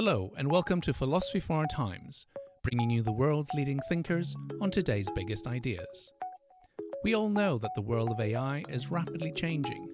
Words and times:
Hello, 0.00 0.32
and 0.36 0.48
welcome 0.48 0.80
to 0.82 0.94
Philosophy 0.94 1.40
for 1.40 1.56
Our 1.56 1.66
Times, 1.66 2.24
bringing 2.62 2.88
you 2.88 3.02
the 3.02 3.10
world's 3.10 3.50
leading 3.52 3.80
thinkers 3.88 4.32
on 4.60 4.70
today's 4.70 5.10
biggest 5.10 5.48
ideas. 5.48 6.12
We 7.02 7.16
all 7.16 7.28
know 7.28 7.58
that 7.58 7.72
the 7.74 7.82
world 7.82 8.12
of 8.12 8.20
AI 8.20 8.62
is 8.68 8.92
rapidly 8.92 9.32
changing. 9.32 9.90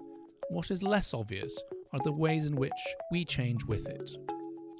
What 0.49 0.69
is 0.69 0.83
less 0.83 1.15
obvious 1.15 1.59
are 1.91 1.99
the 2.03 2.11
ways 2.11 2.45
in 2.45 2.55
which 2.55 2.71
we 3.11 3.25
change 3.25 3.63
with 3.63 3.87
it. 3.87 4.11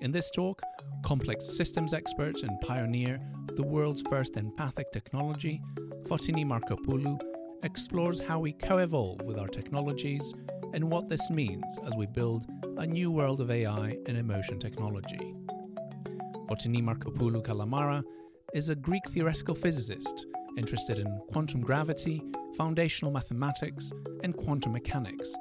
In 0.01 0.11
this 0.11 0.29
talk, 0.29 0.61
complex 1.03 1.57
systems 1.57 1.91
expert 1.91 2.43
and 2.43 2.61
pioneer 2.61 3.19
of 3.49 3.55
the 3.55 3.65
world's 3.65 4.03
first 4.07 4.37
empathic 4.37 4.91
technology, 4.91 5.59
Fotini 6.03 6.45
Markopoulou, 6.45 7.19
explores 7.63 8.19
how 8.19 8.37
we 8.37 8.53
co 8.53 8.77
evolve 8.77 9.23
with 9.23 9.39
our 9.39 9.47
technologies 9.47 10.35
and 10.75 10.91
what 10.91 11.07
this 11.07 11.29
means 11.29 11.79
as 11.87 11.95
we 11.95 12.05
build 12.05 12.45
a 12.79 12.85
new 12.85 13.09
world 13.09 13.39
of 13.39 13.49
AI 13.49 13.97
and 14.07 14.17
emotion 14.17 14.59
technology. 14.59 15.33
Fotini 16.49 16.83
Markopoulou 16.83 17.41
Kalamara 17.41 18.03
is 18.53 18.67
a 18.67 18.75
Greek 18.75 19.07
theoretical 19.07 19.55
physicist 19.55 20.25
interested 20.57 20.99
in 20.99 21.07
quantum 21.31 21.61
gravity, 21.61 22.21
foundational 22.57 23.09
mathematics, 23.09 23.89
and 24.23 24.35
quantum 24.35 24.73
mechanics. 24.73 25.33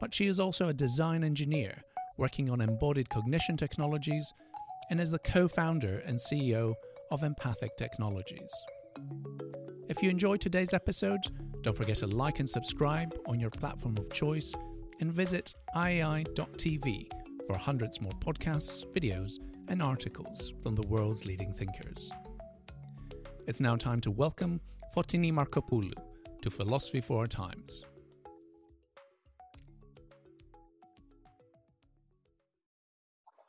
But 0.00 0.12
she 0.12 0.26
is 0.26 0.40
also 0.40 0.68
a 0.68 0.74
design 0.74 1.22
engineer 1.22 1.80
working 2.16 2.50
on 2.50 2.60
embodied 2.60 3.08
cognition 3.08 3.56
technologies 3.56 4.32
and 4.90 5.00
is 5.00 5.12
the 5.12 5.20
co 5.20 5.46
founder 5.46 6.02
and 6.06 6.18
CEO 6.18 6.74
of 7.12 7.22
Empathic 7.22 7.76
Technologies. 7.76 8.50
If 9.88 10.02
you 10.02 10.10
enjoyed 10.10 10.40
today's 10.40 10.74
episode, 10.74 11.20
don't 11.66 11.76
forget 11.76 11.96
to 11.96 12.06
like 12.06 12.38
and 12.38 12.48
subscribe 12.48 13.12
on 13.26 13.40
your 13.40 13.50
platform 13.50 13.96
of 13.98 14.08
choice 14.12 14.54
and 15.00 15.12
visit 15.12 15.52
iai.tv 15.74 17.10
for 17.44 17.58
hundreds 17.58 18.00
more 18.00 18.12
podcasts, 18.20 18.84
videos, 18.94 19.40
and 19.66 19.82
articles 19.82 20.52
from 20.62 20.76
the 20.76 20.86
world's 20.86 21.26
leading 21.26 21.52
thinkers. 21.52 22.08
It's 23.48 23.60
now 23.60 23.74
time 23.74 24.00
to 24.02 24.12
welcome 24.12 24.60
Fotini 24.96 25.32
Markopoulou 25.32 25.94
to 26.42 26.50
Philosophy 26.50 27.00
for 27.00 27.18
Our 27.18 27.26
Times. 27.26 27.82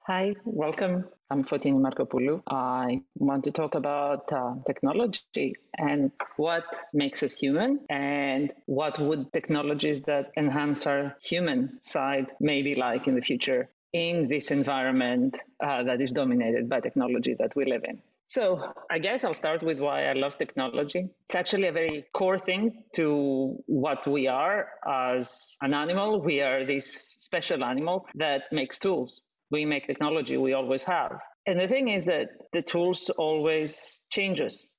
Hi, 0.07 0.35
welcome. 0.45 1.03
I'm 1.29 1.43
Fotini 1.43 1.81
Markopoulou. 1.81 2.41
I 2.49 3.01
want 3.17 3.43
to 3.43 3.51
talk 3.51 3.75
about 3.75 4.31
uh, 4.31 4.53
technology 4.65 5.55
and 5.77 6.13
what 6.37 6.63
makes 6.93 7.23
us 7.23 7.37
human 7.37 7.81
and 7.89 8.53
what 8.67 8.97
would 8.99 9.33
technologies 9.33 10.03
that 10.03 10.31
enhance 10.37 10.87
our 10.87 11.17
human 11.21 11.79
side 11.83 12.31
maybe 12.39 12.73
like 12.73 13.09
in 13.09 13.15
the 13.15 13.21
future 13.21 13.67
in 13.91 14.29
this 14.29 14.51
environment 14.51 15.41
uh, 15.61 15.83
that 15.83 15.99
is 15.99 16.13
dominated 16.13 16.69
by 16.69 16.79
technology 16.79 17.35
that 17.37 17.53
we 17.57 17.65
live 17.65 17.83
in. 17.83 18.01
So, 18.27 18.73
I 18.89 18.99
guess 18.99 19.25
I'll 19.25 19.33
start 19.33 19.61
with 19.61 19.79
why 19.79 20.05
I 20.05 20.13
love 20.13 20.37
technology. 20.37 21.09
It's 21.25 21.35
actually 21.35 21.67
a 21.67 21.73
very 21.73 22.05
core 22.13 22.39
thing 22.39 22.83
to 22.95 23.61
what 23.65 24.07
we 24.07 24.27
are 24.27 24.67
as 24.85 25.57
an 25.61 25.73
animal. 25.73 26.21
We 26.21 26.41
are 26.41 26.65
this 26.65 27.17
special 27.19 27.61
animal 27.61 28.05
that 28.15 28.53
makes 28.53 28.79
tools 28.79 29.23
we 29.51 29.65
make 29.65 29.87
technology 29.87 30.37
we 30.37 30.53
always 30.53 30.83
have. 30.83 31.17
And 31.45 31.59
the 31.59 31.67
thing 31.67 31.89
is 31.89 32.05
that 32.05 32.29
the 32.53 32.61
tools 32.61 33.09
always 33.17 34.01
changes. 34.09 34.73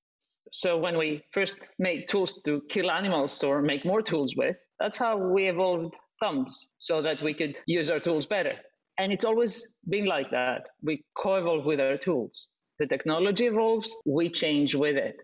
So 0.53 0.79
when 0.79 0.97
we 0.97 1.23
first 1.33 1.69
made 1.79 2.09
tools 2.09 2.41
to 2.45 2.63
kill 2.69 2.91
animals 2.91 3.43
or 3.45 3.63
make 3.63 3.85
more 3.85 4.03
tools 4.03 4.35
with 4.37 4.57
that's 4.79 4.97
how 4.97 5.17
we 5.17 5.49
evolved 5.49 5.97
thumbs 6.21 6.71
so 6.79 7.03
that 7.03 7.23
we 7.23 7.35
could 7.35 7.59
use 7.67 7.91
our 7.91 8.01
tools 8.01 8.27
better. 8.27 8.55
And 8.99 9.13
it's 9.13 9.25
always 9.25 9.77
been 9.89 10.07
like 10.07 10.31
that. 10.31 10.69
We 10.83 11.05
co-evolve 11.17 11.65
with 11.65 11.81
our 11.81 11.97
tools. 11.97 12.51
The 12.79 12.87
technology 12.87 13.47
evolves 13.47 13.97
we 14.07 14.31
change 14.31 14.75
with 14.75 14.97
it. 14.97 15.17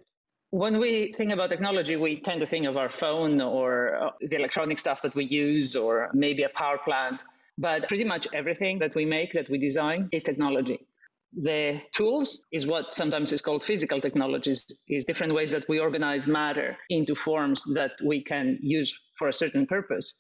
When 0.51 0.79
we 0.79 1.13
think 1.17 1.33
about 1.33 1.51
technology, 1.51 1.97
we 1.97 2.21
tend 2.21 2.41
to 2.41 2.47
think 2.47 2.67
of 2.67 2.77
our 2.77 2.91
phone 2.91 3.41
or 3.41 3.97
uh, 3.97 4.11
the 4.21 4.37
electronic 4.37 4.79
stuff 4.79 5.03
that 5.03 5.15
we 5.17 5.25
use, 5.25 5.75
or 5.75 6.11
maybe 6.15 6.45
a 6.45 6.49
power 6.51 6.79
plant. 6.85 7.21
But 7.59 7.89
pretty 7.89 8.05
much 8.05 8.27
everything 8.33 8.79
that 8.81 8.95
we 8.95 9.05
make, 9.05 9.33
that 9.33 9.49
we 9.49 9.59
design, 9.59 10.09
is 10.13 10.25
technology. 10.25 10.81
The 11.37 11.81
tools 11.95 12.45
is 12.53 12.67
what 12.67 12.95
sometimes 12.95 13.33
is 13.33 13.43
called 13.43 13.63
physical 13.63 14.01
technologies, 14.01 14.65
is 14.89 15.05
different 15.05 15.35
ways 15.35 15.51
that 15.51 15.69
we 15.69 15.79
organize 15.81 16.27
matter 16.27 16.77
into 16.91 17.15
forms 17.15 17.65
that 17.75 17.93
we 18.05 18.23
can 18.23 18.59
use 18.61 18.97
for 19.19 19.29
a 19.29 19.33
certain 19.33 19.67
purpose. 19.67 20.17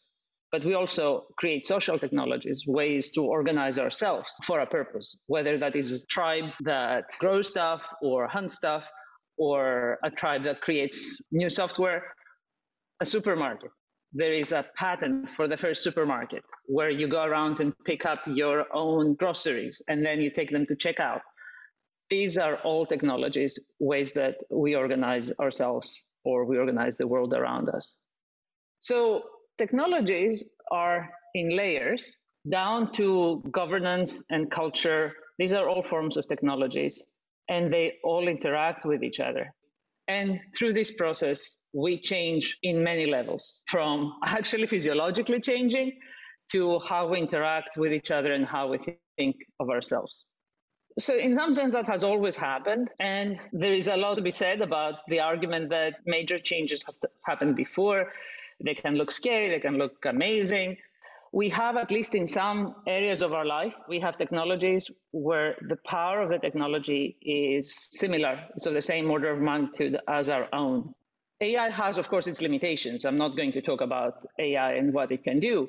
But 0.50 0.65
we 0.65 0.75
also 0.75 1.27
create 1.37 1.67
social 1.67 1.99
technologies, 1.99 2.65
ways 2.67 3.11
to 3.12 3.23
organize 3.23 3.78
ourselves 3.78 4.37
for 4.44 4.61
a 4.61 4.67
purpose, 4.67 5.21
whether 5.27 5.59
that 5.59 5.75
is 5.75 6.05
a 6.05 6.06
tribe 6.06 6.50
that 6.61 7.05
grows 7.19 7.49
stuff 7.49 7.83
or 8.03 8.28
hunts 8.28 8.55
stuff, 8.55 8.84
or 9.37 9.99
a 10.05 10.11
tribe 10.11 10.44
that 10.44 10.61
creates 10.61 11.21
new 11.33 11.50
software, 11.50 12.05
a 13.00 13.05
supermarket 13.05 13.71
there 14.15 14.33
is 14.33 14.53
a 14.53 14.65
patent 14.77 15.29
for 15.31 15.49
the 15.49 15.57
first 15.57 15.83
supermarket 15.83 16.45
where 16.67 16.89
you 16.89 17.09
go 17.09 17.25
around 17.25 17.59
and 17.59 17.75
pick 17.85 18.07
up 18.07 18.21
your 18.27 18.65
own 18.73 19.15
groceries 19.15 19.83
and 19.89 20.07
then 20.07 20.21
you 20.21 20.31
take 20.31 20.51
them 20.51 20.65
to 20.67 20.77
checkout. 20.77 21.21
These 22.09 22.39
are 22.39 22.57
all 22.59 22.87
technologies, 22.87 23.59
ways 23.81 24.13
that 24.15 24.37
we 24.51 24.77
organize 24.77 25.33
ourselves 25.41 26.07
or 26.25 26.45
we 26.45 26.59
organize 26.59 26.97
the 26.97 27.09
world 27.09 27.35
around 27.35 27.69
us. 27.69 27.97
So 28.79 29.25
technologies 29.59 30.45
are 30.71 31.11
in 31.35 31.57
layers 31.57 32.17
down 32.49 32.93
to 32.93 33.43
governance 33.51 34.23
and 34.31 34.49
culture. 34.49 35.13
These 35.39 35.53
are 35.53 35.69
all 35.69 35.83
forms 35.83 36.17
of 36.17 36.29
technologies 36.29 37.05
and 37.49 37.73
they 37.73 37.95
all 38.05 38.29
interact 38.29 38.85
with 38.85 39.03
each 39.03 39.19
other. 39.19 39.53
And 40.09 40.41
through 40.57 40.75
this 40.75 40.91
process, 40.91 41.57
we 41.73 41.99
change 41.99 42.59
in 42.63 42.85
many 42.85 43.07
levels 43.07 43.63
from 43.67 44.15
actually 44.25 44.67
physiologically 44.67 45.41
changing 45.41 45.93
to 46.53 46.79
how 46.81 47.09
we 47.09 47.19
interact 47.19 47.77
with 47.79 47.93
each 47.93 48.11
other 48.11 48.33
and 48.33 48.45
how 48.45 48.69
we 48.69 48.79
think 49.17 49.37
of 49.61 49.71
ourselves. 49.71 50.27
So, 50.99 51.17
in 51.17 51.35
some 51.35 51.55
sense, 51.55 51.73
that 51.73 51.89
has 51.89 52.05
always 52.05 52.37
happened. 52.37 52.89
And 53.01 53.41
there 53.53 53.73
is 53.73 53.89
a 53.89 53.97
lot 53.97 54.15
to 54.17 54.23
be 54.23 54.31
said 54.31 54.61
about 54.61 55.01
the 55.09 55.21
argument 55.21 55.71
that 55.71 55.95
major 56.07 56.39
changes 56.39 56.85
have 56.85 56.95
happened 57.25 57.57
before. 57.57 58.13
They 58.63 58.75
can 58.75 58.95
look 58.95 59.11
scary, 59.11 59.49
they 59.49 59.59
can 59.59 59.79
look 59.79 60.05
amazing, 60.05 60.77
we 61.34 61.49
have 61.49 61.77
at 61.77 61.91
least 61.91 62.15
in 62.15 62.28
some 62.28 62.77
areas 62.87 63.21
of 63.21 63.33
our 63.33 63.45
life 63.45 63.75
we 63.89 63.99
have 63.99 64.17
technologies 64.17 64.89
where 65.11 65.56
the 65.69 65.77
power 65.84 66.22
of 66.22 66.31
the 66.31 66.39
technology 66.39 67.17
is 67.22 67.89
similar. 67.91 68.39
So 68.59 68.72
the 68.72 68.81
same 68.81 69.11
order 69.11 69.33
of 69.33 69.41
magnitude 69.41 69.99
as 70.06 70.31
our 70.31 70.47
own. 70.53 70.94
Ai 71.41 71.71
has 71.71 71.99
of 71.99 72.09
course 72.09 72.28
its 72.28 72.41
limitations. 72.41 73.05
I'm 73.05 73.19
not 73.19 73.37
going 73.37 73.50
to 73.50 73.61
talk 73.61 73.81
about 73.81 74.25
ai 74.39 74.75
and 74.75 74.94
what 74.94 75.11
it 75.11 75.25
can 75.25 75.41
do. 75.41 75.69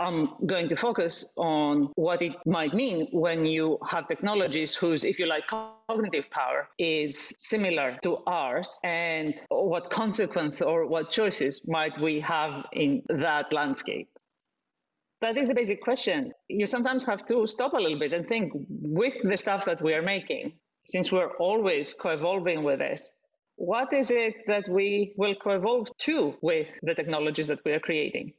I'm 0.00 0.30
going 0.46 0.68
to 0.68 0.76
focus 0.76 1.26
on 1.36 1.90
what 1.96 2.22
it 2.22 2.34
might 2.46 2.72
mean 2.72 3.08
when 3.12 3.44
you 3.44 3.78
have 3.86 4.08
technologies 4.08 4.74
whose 4.74 5.04
if 5.04 5.18
you 5.18 5.26
like 5.26 5.44
cognitive 5.46 6.30
power 6.30 6.68
is 6.78 7.34
similar 7.38 7.98
to 8.02 8.18
ours 8.26 8.80
and 8.82 9.34
what 9.48 9.90
consequence 9.90 10.62
or 10.62 10.86
what 10.86 11.10
choices 11.10 11.60
might 11.66 11.98
we 12.00 12.20
have 12.20 12.64
in 12.72 13.02
that 13.08 13.52
landscape 13.52 14.08
that 15.20 15.38
is 15.38 15.48
the 15.48 15.54
basic 15.54 15.82
question. 15.82 16.32
You 16.48 16.66
sometimes 16.66 17.04
have 17.04 17.24
to 17.26 17.46
stop 17.46 17.72
a 17.72 17.78
little 17.78 17.98
bit 17.98 18.12
and 18.12 18.28
think 18.28 18.52
with 18.68 19.22
the 19.22 19.36
stuff 19.36 19.64
that 19.64 19.80
we 19.80 19.94
are 19.94 20.02
making, 20.02 20.52
since 20.86 21.10
we're 21.10 21.36
always 21.36 21.94
co 21.94 22.10
evolving 22.10 22.62
with 22.62 22.78
this, 22.80 23.12
what 23.56 23.92
is 23.92 24.10
it 24.10 24.34
that 24.46 24.68
we 24.68 25.14
will 25.16 25.34
co 25.34 25.50
evolve 25.52 25.88
to 25.98 26.34
with 26.42 26.68
the 26.82 26.94
technologies 26.94 27.48
that 27.48 27.64
we 27.64 27.72
are 27.72 27.80
creating? 27.80 28.34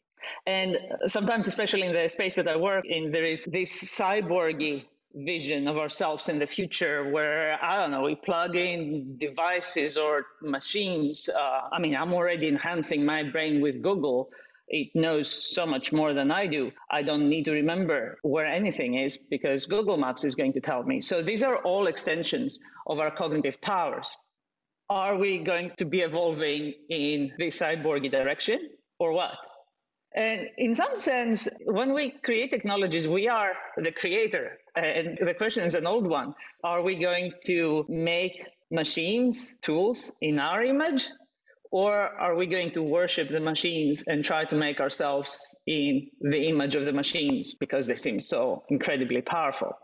And 0.45 0.77
sometimes, 1.05 1.47
especially 1.47 1.83
in 1.83 1.93
the 1.93 2.07
space 2.09 2.35
that 2.35 2.47
I 2.47 2.57
work 2.57 2.85
in, 2.85 3.11
there 3.11 3.25
is 3.25 3.45
this 3.45 3.97
cyborgy 3.97 4.85
vision 5.13 5.67
of 5.67 5.77
ourselves 5.77 6.29
in 6.29 6.37
the 6.37 6.45
future 6.45 7.09
where, 7.09 7.57
I 7.63 7.81
don't 7.81 7.91
know, 7.91 8.03
we 8.03 8.15
plug 8.15 8.55
in 8.55 9.17
devices 9.17 9.97
or 9.97 10.25
machines. 10.41 11.29
Uh, 11.29 11.69
I 11.71 11.79
mean, 11.79 11.95
I'm 11.95 12.13
already 12.13 12.47
enhancing 12.47 13.05
my 13.05 13.23
brain 13.23 13.61
with 13.61 13.81
Google 13.81 14.29
It 14.69 14.89
knows 14.95 15.55
so 15.55 15.65
much 15.65 15.93
more 15.93 16.13
than 16.13 16.29
I 16.29 16.47
do. 16.47 16.71
I 16.91 17.01
don't 17.01 17.29
need 17.29 17.45
to 17.45 17.53
remember 17.53 18.17
where 18.21 18.45
anything 18.45 18.95
is 18.95 19.17
because 19.17 19.65
Google 19.65 19.97
Maps 19.97 20.25
is 20.25 20.35
going 20.35 20.53
to 20.53 20.61
tell 20.61 20.83
me. 20.83 20.99
So 21.01 21.21
these 21.21 21.43
are 21.43 21.57
all 21.57 21.87
extensions 21.87 22.59
of 22.85 22.99
our 22.99 23.11
cognitive 23.11 23.61
powers. 23.61 24.15
Are 24.89 25.17
we 25.17 25.39
going 25.39 25.71
to 25.77 25.85
be 25.85 26.01
evolving 26.01 26.73
in 26.89 27.33
this 27.37 27.59
cyborgy 27.59 28.11
direction 28.11 28.59
or 28.99 29.13
what? 29.13 29.31
And 30.15 30.47
in 30.57 30.73
some 30.73 30.99
sense, 30.99 31.47
when 31.65 31.93
we 31.93 32.11
create 32.11 32.51
technologies, 32.51 33.07
we 33.07 33.27
are 33.27 33.53
the 33.77 33.91
creator. 33.91 34.57
And 34.75 35.17
the 35.17 35.33
question 35.33 35.63
is 35.65 35.75
an 35.75 35.85
old 35.85 36.07
one. 36.07 36.33
Are 36.63 36.81
we 36.81 36.95
going 36.95 37.33
to 37.45 37.85
make 37.87 38.47
machines, 38.71 39.57
tools 39.61 40.13
in 40.21 40.39
our 40.39 40.63
image? 40.63 41.09
Or 41.71 41.93
are 41.93 42.35
we 42.35 42.47
going 42.47 42.71
to 42.71 42.81
worship 42.83 43.29
the 43.29 43.39
machines 43.39 44.03
and 44.03 44.23
try 44.23 44.45
to 44.45 44.55
make 44.55 44.79
ourselves 44.79 45.55
in 45.65 46.09
the 46.21 46.47
image 46.47 46.75
of 46.75 46.85
the 46.85 46.93
machines 46.93 47.55
because 47.55 47.87
they 47.87 47.95
seem 47.95 48.19
so 48.19 48.63
incredibly 48.69 49.21
powerful? 49.21 49.77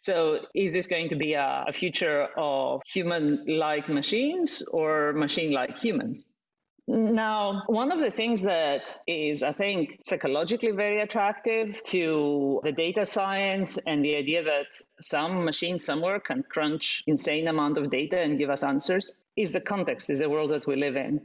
So, 0.00 0.46
is 0.54 0.72
this 0.72 0.86
going 0.86 1.08
to 1.08 1.16
be 1.16 1.34
a, 1.34 1.64
a 1.68 1.72
future 1.72 2.28
of 2.36 2.82
human 2.86 3.44
like 3.48 3.88
machines 3.88 4.62
or 4.70 5.12
machine 5.12 5.52
like 5.52 5.78
humans? 5.78 6.30
Now, 6.90 7.64
one 7.66 7.92
of 7.92 8.00
the 8.00 8.10
things 8.10 8.40
that 8.44 8.80
is, 9.06 9.42
I 9.42 9.52
think, 9.52 10.00
psychologically 10.04 10.70
very 10.70 11.02
attractive 11.02 11.82
to 11.82 12.62
the 12.64 12.72
data 12.72 13.04
science 13.04 13.76
and 13.86 14.02
the 14.02 14.16
idea 14.16 14.42
that 14.42 14.68
some 14.98 15.44
machine 15.44 15.78
somewhere 15.78 16.18
can 16.18 16.44
crunch 16.44 17.04
insane 17.06 17.46
amount 17.46 17.76
of 17.76 17.90
data 17.90 18.18
and 18.18 18.38
give 18.38 18.48
us 18.48 18.62
answers 18.62 19.14
is 19.36 19.52
the 19.52 19.60
context, 19.60 20.08
is 20.08 20.20
the 20.20 20.30
world 20.30 20.50
that 20.50 20.66
we 20.66 20.76
live 20.76 20.96
in. 20.96 21.20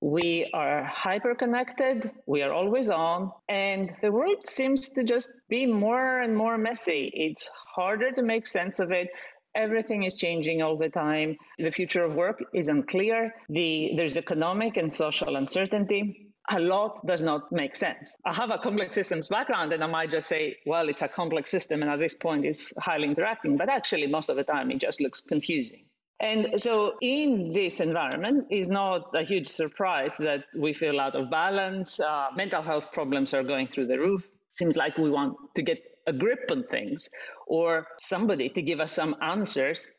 We 0.00 0.50
are 0.52 0.82
hyper 0.82 1.36
connected, 1.36 2.10
we 2.26 2.42
are 2.42 2.52
always 2.52 2.90
on, 2.90 3.30
and 3.48 3.92
the 4.02 4.10
world 4.10 4.48
seems 4.48 4.88
to 4.90 5.04
just 5.04 5.32
be 5.48 5.64
more 5.64 6.22
and 6.22 6.36
more 6.36 6.58
messy. 6.58 7.12
It's 7.14 7.48
harder 7.54 8.10
to 8.10 8.22
make 8.22 8.48
sense 8.48 8.80
of 8.80 8.90
it 8.90 9.10
everything 9.54 10.02
is 10.02 10.14
changing 10.14 10.62
all 10.62 10.76
the 10.76 10.88
time. 10.88 11.36
The 11.58 11.70
future 11.70 12.04
of 12.04 12.14
work 12.14 12.42
is 12.52 12.68
unclear. 12.68 13.34
The, 13.48 13.92
there's 13.96 14.18
economic 14.18 14.76
and 14.76 14.92
social 14.92 15.36
uncertainty. 15.36 16.32
A 16.50 16.60
lot 16.60 17.06
does 17.06 17.22
not 17.22 17.50
make 17.50 17.74
sense. 17.74 18.16
I 18.26 18.34
have 18.34 18.50
a 18.50 18.58
complex 18.58 18.94
systems 18.94 19.28
background, 19.28 19.72
and 19.72 19.82
I 19.82 19.86
might 19.86 20.10
just 20.10 20.28
say, 20.28 20.56
well, 20.66 20.88
it's 20.90 21.00
a 21.00 21.08
complex 21.08 21.50
system, 21.50 21.80
and 21.82 21.90
at 21.90 21.98
this 21.98 22.14
point, 22.14 22.44
it's 22.44 22.74
highly 22.78 23.08
interacting. 23.08 23.56
But 23.56 23.70
actually, 23.70 24.06
most 24.08 24.28
of 24.28 24.36
the 24.36 24.44
time, 24.44 24.70
it 24.70 24.78
just 24.78 25.00
looks 25.00 25.22
confusing. 25.22 25.86
And 26.20 26.60
so, 26.60 26.94
in 27.00 27.52
this 27.52 27.80
environment, 27.80 28.46
is 28.50 28.68
not 28.68 29.10
a 29.14 29.22
huge 29.24 29.48
surprise 29.48 30.16
that 30.18 30.44
we 30.54 30.74
feel 30.74 31.00
out 31.00 31.16
of 31.16 31.30
balance. 31.30 31.98
Uh, 31.98 32.28
mental 32.36 32.62
health 32.62 32.92
problems 32.92 33.32
are 33.34 33.42
going 33.42 33.66
through 33.66 33.86
the 33.86 33.98
roof. 33.98 34.22
Seems 34.50 34.76
like 34.76 34.98
we 34.98 35.10
want 35.10 35.36
to 35.56 35.62
get 35.62 35.82
a 36.06 36.12
grip 36.12 36.50
on 36.50 36.64
things 36.64 37.10
or 37.46 37.86
somebody 37.98 38.48
to 38.50 38.62
give 38.62 38.80
us 38.80 38.92
some 38.92 39.16
answers. 39.22 39.90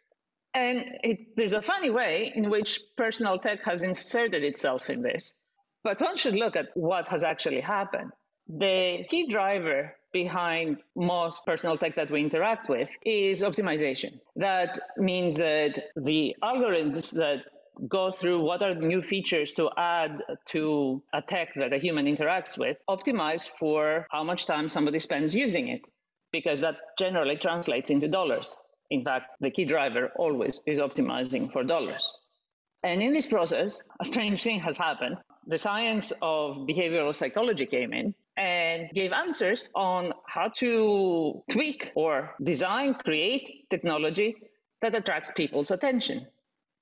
And 0.53 0.85
it, 1.03 1.35
there's 1.35 1.53
a 1.53 1.61
funny 1.61 1.89
way 1.89 2.31
in 2.35 2.49
which 2.49 2.79
personal 2.95 3.37
tech 3.39 3.63
has 3.65 3.83
inserted 3.83 4.43
itself 4.43 4.89
in 4.89 5.01
this. 5.01 5.33
But 5.83 6.01
one 6.01 6.17
should 6.17 6.35
look 6.35 6.55
at 6.55 6.69
what 6.75 7.07
has 7.09 7.23
actually 7.23 7.61
happened. 7.61 8.11
The 8.47 9.05
key 9.09 9.27
driver 9.27 9.95
behind 10.13 10.77
most 10.95 11.45
personal 11.45 11.77
tech 11.77 11.95
that 11.95 12.09
we 12.09 12.21
interact 12.21 12.69
with 12.69 12.89
is 13.05 13.41
optimization. 13.41 14.19
That 14.35 14.79
means 14.97 15.35
that 15.37 15.71
the 15.95 16.35
algorithms 16.41 17.11
that 17.13 17.39
go 17.89 18.11
through 18.11 18.41
what 18.41 18.61
are 18.61 18.73
new 18.73 19.01
features 19.01 19.53
to 19.53 19.69
add 19.77 20.21
to 20.45 21.03
a 21.13 21.21
tech 21.21 21.49
that 21.55 21.73
a 21.73 21.77
human 21.77 22.05
interacts 22.05 22.57
with, 22.57 22.77
optimize 22.89 23.49
for 23.59 24.07
how 24.09 24.23
much 24.23 24.45
time 24.45 24.69
somebody 24.69 24.99
spends 24.99 25.35
using 25.35 25.67
it 25.67 25.81
because 26.39 26.59
that 26.61 26.75
generally 26.99 27.37
translates 27.37 27.89
into 27.89 28.07
dollars. 28.09 28.57
In 28.89 29.03
fact, 29.03 29.27
the 29.39 29.51
key 29.55 29.65
driver 29.65 30.11
always 30.17 30.61
is 30.65 30.79
optimizing 30.79 31.49
for 31.51 31.63
dollars. 31.63 32.05
And 32.83 33.01
in 33.01 33.13
this 33.13 33.27
process, 33.27 33.81
a 34.01 34.05
strange 34.05 34.43
thing 34.43 34.59
has 34.59 34.77
happened. 34.77 35.15
The 35.47 35.57
science 35.57 36.11
of 36.21 36.57
behavioral 36.71 37.15
psychology 37.15 37.65
came 37.65 37.93
in 37.93 38.13
and 38.35 38.89
gave 38.93 39.11
answers 39.13 39.71
on 39.75 40.13
how 40.27 40.49
to 40.61 41.41
tweak 41.49 41.91
or 41.95 42.35
design, 42.43 42.95
create 42.95 43.69
technology 43.69 44.35
that 44.81 44.93
attracts 44.93 45.31
people's 45.31 45.71
attention. 45.71 46.27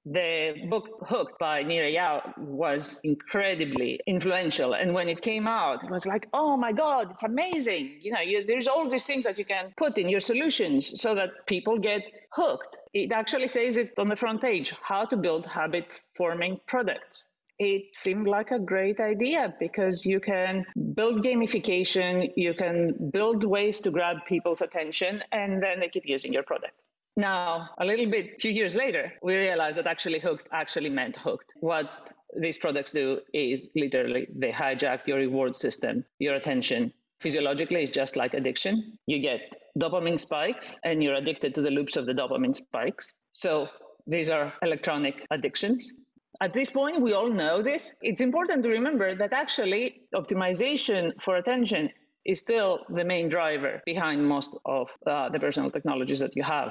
The 0.06 0.68
book 0.70 0.98
Hooked 1.08 1.40
by 1.40 1.64
Nir 1.64 1.86
Eyal 1.86 2.38
was 2.38 3.00
incredibly 3.06 4.02
influential. 4.06 4.74
And 4.74 4.94
when 4.94 5.08
it 5.08 5.22
came 5.22 5.48
out, 5.48 5.86
it 5.86 5.90
was 5.90 6.06
like, 6.06 6.28
oh 6.34 6.58
my 6.58 6.74
God, 6.74 7.12
it's 7.12 7.24
amazing. 7.24 8.00
You 8.02 8.12
know, 8.12 8.20
you, 8.20 8.46
there's 8.46 8.68
all 8.68 8.90
these 8.90 9.06
things 9.06 9.24
that 9.24 9.38
you 9.38 9.46
can 9.46 9.74
put 9.78 9.98
in 9.98 10.10
your 10.10 10.20
solutions 10.20 11.00
so 11.00 11.16
that 11.16 11.48
people 11.48 11.80
get 11.80 12.02
hooked. 12.32 12.80
It 12.94 13.14
actually 13.14 13.48
says 13.48 13.78
it 13.78 13.98
on 13.98 14.10
the 14.10 14.18
front 14.18 14.42
page 14.42 14.74
how 14.82 15.06
to 15.06 15.16
build 15.16 15.46
habit 15.46 16.02
forming 16.16 16.60
products. 16.68 17.30
It 17.58 17.96
seemed 17.96 18.28
like 18.28 18.52
a 18.52 18.60
great 18.60 19.00
idea 19.00 19.56
because 19.58 20.06
you 20.06 20.20
can 20.20 20.66
build 20.96 21.24
gamification, 21.24 22.34
you 22.36 22.54
can 22.54 23.10
build 23.12 23.46
ways 23.46 23.80
to 23.82 23.92
grab 23.92 24.18
people's 24.28 24.62
attention, 24.62 25.24
and 25.32 25.64
then 25.64 25.80
they 25.80 25.88
keep 25.88 26.06
using 26.06 26.34
your 26.34 26.44
product. 26.44 26.74
Now, 27.16 27.70
a 27.78 27.86
little 27.86 28.10
bit, 28.10 28.42
few 28.42 28.52
years 28.52 28.76
later, 28.76 29.14
we 29.22 29.36
realized 29.36 29.78
that 29.78 29.86
actually 29.86 30.20
hooked 30.20 30.48
actually 30.52 30.90
meant 30.90 31.16
hooked. 31.16 31.54
What 31.60 32.14
these 32.36 32.58
products 32.58 32.92
do 32.92 33.20
is 33.34 33.70
literally 33.76 34.28
they 34.36 34.52
hijack 34.52 35.06
your 35.06 35.18
reward 35.18 35.56
system, 35.56 36.04
your 36.18 36.36
attention. 36.36 36.92
Physiologically, 37.22 37.84
it's 37.84 37.92
just 37.92 38.16
like 38.16 38.34
addiction. 38.34 38.98
You 39.06 39.20
get 39.20 39.42
dopamine 39.80 40.18
spikes 40.18 40.80
and 40.84 41.04
you're 41.04 41.14
addicted 41.16 41.54
to 41.56 41.62
the 41.62 41.70
loops 41.70 41.96
of 41.98 42.08
the 42.08 42.14
dopamine 42.14 42.56
spikes. 42.56 43.14
So 43.32 43.68
these 44.08 44.30
are 44.30 44.54
electronic 44.64 45.26
addictions. 45.30 45.94
At 46.42 46.54
this 46.54 46.72
point, 46.72 47.00
we 47.00 47.14
all 47.14 47.30
know 47.30 47.62
this. 47.62 47.96
It's 48.02 48.22
important 48.22 48.64
to 48.64 48.70
remember 48.70 49.16
that 49.16 49.34
actually 49.34 50.02
optimization 50.16 51.22
for 51.22 51.38
attention 51.38 51.92
is 52.26 52.40
still 52.40 52.80
the 52.90 53.04
main 53.04 53.30
driver 53.30 53.82
behind 53.86 54.28
most 54.28 54.58
of 54.66 54.90
uh, 55.06 55.30
the 55.30 55.40
personal 55.40 55.70
technologies 55.70 56.20
that 56.20 56.36
you 56.36 56.42
have. 56.42 56.70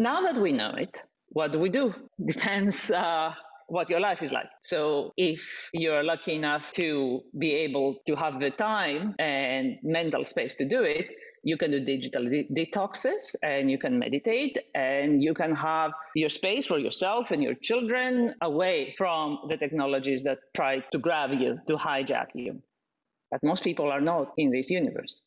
Now 0.00 0.22
that 0.22 0.40
we 0.40 0.52
know 0.52 0.72
it, 0.78 1.02
what 1.28 1.52
do 1.52 1.58
we 1.58 1.68
do? 1.68 1.94
Depends 2.26 2.90
uh, 2.90 3.34
what 3.68 3.90
your 3.90 4.00
life 4.00 4.22
is 4.22 4.32
like. 4.32 4.48
So 4.62 5.12
if 5.18 5.68
you're 5.74 6.02
lucky 6.02 6.36
enough 6.36 6.72
to 6.72 7.20
be 7.38 7.54
able 7.56 7.96
to 8.06 8.16
have 8.16 8.40
the 8.40 8.50
time 8.50 9.14
and 9.18 9.76
mental 9.82 10.24
space 10.24 10.54
to 10.54 10.64
do 10.64 10.84
it, 10.84 11.06
you 11.44 11.58
can 11.58 11.70
do 11.70 11.84
digital 11.84 12.24
de- 12.24 12.48
detoxes 12.48 13.36
and 13.42 13.70
you 13.70 13.76
can 13.76 13.98
meditate 13.98 14.56
and 14.74 15.22
you 15.22 15.34
can 15.34 15.54
have 15.54 15.92
your 16.14 16.30
space 16.30 16.66
for 16.66 16.78
yourself 16.78 17.30
and 17.30 17.42
your 17.42 17.54
children 17.54 18.34
away 18.40 18.94
from 18.96 19.40
the 19.50 19.58
technologies 19.58 20.22
that 20.22 20.38
try 20.56 20.82
to 20.92 20.98
grab 20.98 21.30
you, 21.38 21.58
to 21.68 21.76
hijack 21.76 22.28
you. 22.34 22.62
But 23.30 23.42
most 23.42 23.62
people 23.62 23.90
are 23.92 24.00
not 24.00 24.32
in 24.38 24.50
this 24.50 24.70
universe. 24.70 25.20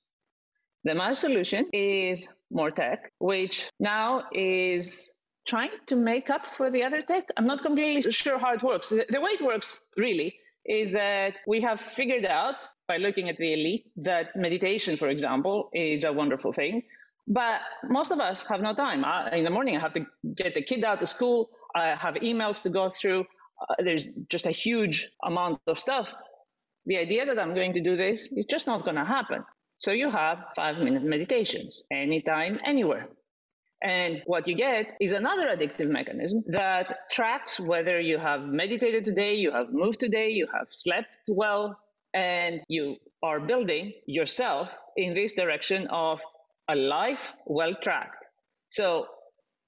The 0.83 0.95
my 0.95 1.13
solution 1.13 1.65
is 1.71 2.27
more 2.51 2.71
tech, 2.71 3.11
which 3.19 3.69
now 3.79 4.23
is 4.33 5.11
trying 5.47 5.71
to 5.87 5.95
make 5.95 6.29
up 6.29 6.45
for 6.57 6.69
the 6.71 6.83
other 6.83 7.01
tech. 7.01 7.25
I'm 7.37 7.47
not 7.47 7.61
completely 7.61 8.11
sure 8.11 8.37
how 8.37 8.53
it 8.53 8.63
works. 8.63 8.89
The, 8.89 9.05
the 9.09 9.21
way 9.21 9.31
it 9.31 9.41
works 9.41 9.79
really 9.97 10.35
is 10.65 10.91
that 10.91 11.35
we 11.47 11.61
have 11.61 11.79
figured 11.79 12.25
out 12.25 12.55
by 12.87 12.97
looking 12.97 13.29
at 13.29 13.37
the 13.37 13.53
elite 13.53 13.85
that 13.97 14.35
meditation, 14.35 14.97
for 14.97 15.09
example, 15.09 15.69
is 15.73 16.03
a 16.03 16.11
wonderful 16.11 16.53
thing. 16.53 16.83
But 17.27 17.61
most 17.89 18.11
of 18.11 18.19
us 18.19 18.45
have 18.47 18.61
no 18.61 18.73
time. 18.73 19.05
I, 19.05 19.31
in 19.37 19.45
the 19.45 19.49
morning, 19.49 19.77
I 19.77 19.79
have 19.79 19.93
to 19.93 20.05
get 20.35 20.53
the 20.53 20.61
kid 20.61 20.83
out 20.83 21.01
of 21.01 21.07
school. 21.07 21.49
I 21.73 21.95
have 21.95 22.15
emails 22.15 22.61
to 22.63 22.69
go 22.69 22.89
through. 22.89 23.21
Uh, 23.21 23.75
there's 23.79 24.09
just 24.29 24.45
a 24.45 24.51
huge 24.51 25.09
amount 25.23 25.59
of 25.67 25.79
stuff. 25.79 26.13
The 26.85 26.97
idea 26.97 27.25
that 27.25 27.39
I'm 27.39 27.53
going 27.53 27.73
to 27.73 27.81
do 27.81 27.95
this 27.95 28.29
is 28.33 28.45
just 28.45 28.67
not 28.67 28.83
going 28.83 28.97
to 28.97 29.05
happen. 29.05 29.45
So 29.83 29.91
you 29.91 30.09
have 30.09 30.37
five 30.55 30.77
minute 30.77 31.03
meditations 31.03 31.83
anytime, 31.91 32.57
anywhere. 32.65 33.09
And 33.83 34.21
what 34.25 34.47
you 34.47 34.55
get 34.55 34.95
is 35.01 35.11
another 35.11 35.49
addictive 35.49 35.89
mechanism 35.89 36.41
that 36.47 37.11
tracks 37.11 37.59
whether 37.59 37.99
you 37.99 38.17
have 38.17 38.43
meditated 38.45 39.03
today, 39.03 39.33
you 39.33 39.51
have 39.51 39.73
moved 39.73 39.99
today, 39.99 40.29
you 40.29 40.47
have 40.53 40.67
slept 40.69 41.17
well, 41.27 41.77
and 42.13 42.61
you 42.69 42.95
are 43.23 43.41
building 43.41 43.91
yourself 44.05 44.69
in 44.95 45.13
this 45.13 45.33
direction 45.33 45.87
of 45.87 46.21
a 46.69 46.75
life 46.77 47.33
well 47.45 47.73
tracked. 47.73 48.25
So 48.69 49.07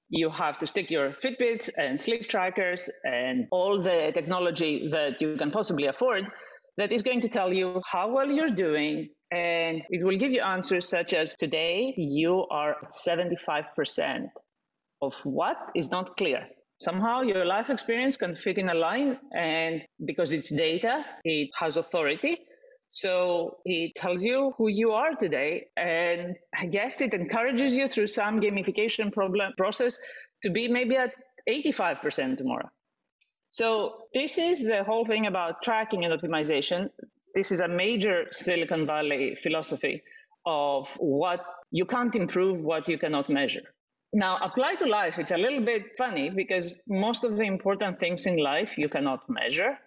you 0.08 0.30
have 0.30 0.58
to 0.60 0.66
stick 0.68 0.90
your 0.90 1.12
Fitbits 1.12 1.70
and 1.78 2.00
sleep 2.00 2.30
trackers 2.30 2.90
and 3.04 3.48
all 3.52 3.82
the 3.82 4.14
technology 4.14 4.88
that 4.94 5.20
you 5.20 5.36
can 5.36 5.52
possibly 5.52 5.88
afford 5.88 6.32
that 6.78 6.94
is 6.94 7.02
going 7.02 7.20
to 7.20 7.28
tell 7.28 7.52
you 7.52 7.82
how 7.86 8.08
well 8.14 8.30
you're 8.30 8.56
doing, 8.56 9.10
and 9.32 9.82
it 9.90 10.04
will 10.04 10.18
give 10.18 10.32
you 10.32 10.42
answers 10.42 10.88
such 10.88 11.14
as 11.14 11.36
today 11.36 11.94
you 11.98 12.46
are 12.50 12.72
at 12.72 12.94
75% 12.94 14.30
of 15.02 15.14
what 15.24 15.72
is 15.76 15.92
not 15.92 16.18
clear. 16.18 16.48
Somehow 16.82 17.22
your 17.22 17.46
life 17.46 17.70
experience 17.70 18.18
can 18.18 18.36
fit 18.36 18.58
in 18.58 18.70
a 18.70 18.74
line, 18.74 19.18
and 19.34 19.82
because 20.04 20.34
it's 20.34 20.50
data, 20.50 21.06
it 21.24 21.50
has 21.58 21.78
authority. 21.78 22.38
So 22.90 23.58
it 23.66 23.96
tells 23.96 24.24
you 24.24 24.54
who 24.58 24.68
you 24.68 24.92
are 24.92 25.16
today. 25.16 25.68
And 25.76 26.36
I 26.56 26.68
guess 26.68 27.02
it 27.02 27.14
encourages 27.14 27.76
you 27.76 27.88
through 27.88 28.08
some 28.08 28.40
gamification 28.42 29.12
problem 29.12 29.54
process 29.58 29.98
to 30.44 30.50
be 30.50 30.68
maybe 30.68 30.96
at 30.96 31.14
85% 31.50 32.38
tomorrow. 32.38 32.70
So 33.50 34.08
this 34.14 34.38
is 34.38 34.62
the 34.62 34.84
whole 34.84 35.06
thing 35.06 35.28
about 35.28 35.64
tracking 35.64 36.04
and 36.04 36.14
optimization. 36.14 36.90
This 37.36 37.52
is 37.52 37.60
a 37.60 37.68
major 37.68 38.28
Silicon 38.32 38.86
Valley 38.86 39.36
philosophy 39.36 40.02
of 40.46 40.88
what 40.98 41.46
you 41.70 41.86
can't 41.86 42.16
improve, 42.16 42.62
what 42.62 42.88
you 42.88 42.98
cannot 42.98 43.30
measure. 43.30 43.64
Now, 44.14 44.38
apply 44.42 44.76
to 44.76 44.86
life, 44.86 45.20
it's 45.20 45.34
a 45.34 45.38
little 45.38 45.60
bit 45.60 45.98
funny 45.98 46.30
because 46.30 46.80
most 46.88 47.26
of 47.26 47.36
the 47.36 47.44
important 47.44 48.00
things 48.00 48.26
in 48.26 48.38
life 48.38 48.78
you 48.78 48.88
cannot 48.88 49.30
measure. 49.30 49.78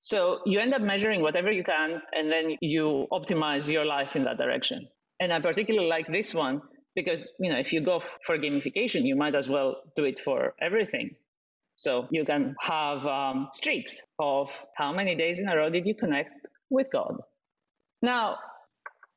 So 0.00 0.40
you 0.44 0.60
end 0.60 0.74
up 0.74 0.82
measuring 0.82 1.22
whatever 1.22 1.50
you 1.50 1.64
can, 1.64 2.02
and 2.12 2.30
then 2.30 2.58
you 2.60 3.06
optimize 3.10 3.70
your 3.72 3.86
life 3.86 4.14
in 4.14 4.24
that 4.24 4.36
direction. 4.36 4.86
And 5.18 5.32
I 5.32 5.40
particularly 5.40 5.88
like 5.88 6.06
this 6.08 6.34
one 6.34 6.60
because 6.94 7.32
you 7.40 7.50
know 7.50 7.58
if 7.58 7.72
you 7.72 7.80
go 7.80 8.02
for 8.26 8.36
gamification, 8.36 9.06
you 9.06 9.16
might 9.16 9.34
as 9.34 9.48
well 9.48 9.76
do 9.96 10.04
it 10.04 10.18
for 10.18 10.54
everything. 10.60 11.16
So 11.76 12.06
you 12.10 12.26
can 12.26 12.54
have 12.60 13.06
um, 13.06 13.48
streaks 13.54 14.02
of 14.18 14.52
how 14.76 14.92
many 14.92 15.14
days 15.14 15.40
in 15.40 15.48
a 15.48 15.56
row 15.56 15.70
did 15.70 15.86
you 15.86 15.94
connect 15.94 16.48
with 16.70 16.88
God. 16.92 17.20
Now, 18.02 18.38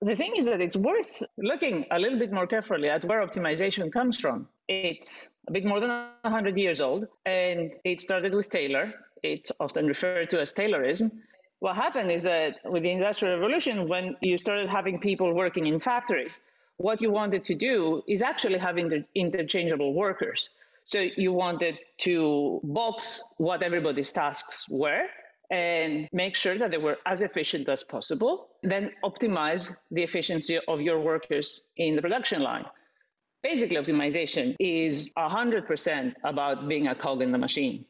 the 0.02 0.16
thing 0.16 0.34
is 0.36 0.46
that 0.46 0.62
it's 0.62 0.76
worth 0.76 1.22
looking 1.38 1.86
a 1.92 2.00
little 2.00 2.18
bit 2.18 2.32
more 2.32 2.48
carefully 2.48 2.90
at 2.90 3.06
where 3.06 3.26
optimization 3.26 3.92
comes 3.92 4.20
from. 4.20 4.48
It's 4.68 5.30
a 5.48 5.52
bit 5.52 5.64
more 5.64 5.80
than 5.80 5.90
100 5.90 6.58
years 6.58 6.82
old, 6.82 7.06
and 7.26 7.72
it 7.84 8.02
started 8.02 8.34
with 8.34 8.50
Taylor. 8.50 8.94
It's 9.22 9.52
often 9.60 9.86
referred 9.86 10.32
to 10.32 10.42
as 10.42 10.54
Taylorism. 10.54 11.12
What 11.60 11.76
happened 11.76 12.12
is 12.12 12.24
that 12.24 12.56
with 12.66 12.82
the 12.82 12.90
Industrial 12.90 13.36
Revolution, 13.36 13.88
when 13.88 14.16
you 14.22 14.40
started 14.40 14.68
having 14.68 15.00
people 15.00 15.36
working 15.36 15.68
in 15.68 15.80
factories, 15.80 16.42
what 16.78 17.00
you 17.00 17.12
wanted 17.12 17.44
to 17.46 17.54
do 17.54 18.02
is 18.08 18.24
actually 18.24 18.58
have 18.58 18.80
inter- 18.80 19.06
interchangeable 19.14 19.94
workers. 19.94 20.50
So 20.86 21.06
you 21.16 21.32
wanted 21.32 21.78
to 22.00 22.60
box 22.64 23.24
what 23.38 23.62
everybody's 23.62 24.12
tasks 24.12 24.68
were 24.68 25.06
and 25.52 26.08
make 26.14 26.36
sure 26.36 26.58
that 26.58 26.72
they 26.72 26.78
were 26.78 26.98
as 27.06 27.22
efficient 27.22 27.68
as 27.68 27.84
possible, 27.84 28.48
then 28.64 28.92
optimize 29.04 29.76
the 29.92 30.02
efficiency 30.02 30.58
of 30.68 30.80
your 30.80 31.00
workers 31.02 31.62
in 31.76 31.98
the 31.98 32.02
production 32.02 32.42
line. 32.42 32.66
Basically, 33.44 33.76
optimization 33.76 34.56
is 34.60 35.12
100% 35.18 36.14
about 36.24 36.70
being 36.70 36.88
a 36.88 36.96
cog 36.96 37.22
in 37.22 37.34
the 37.34 37.38
machine. 37.38 37.86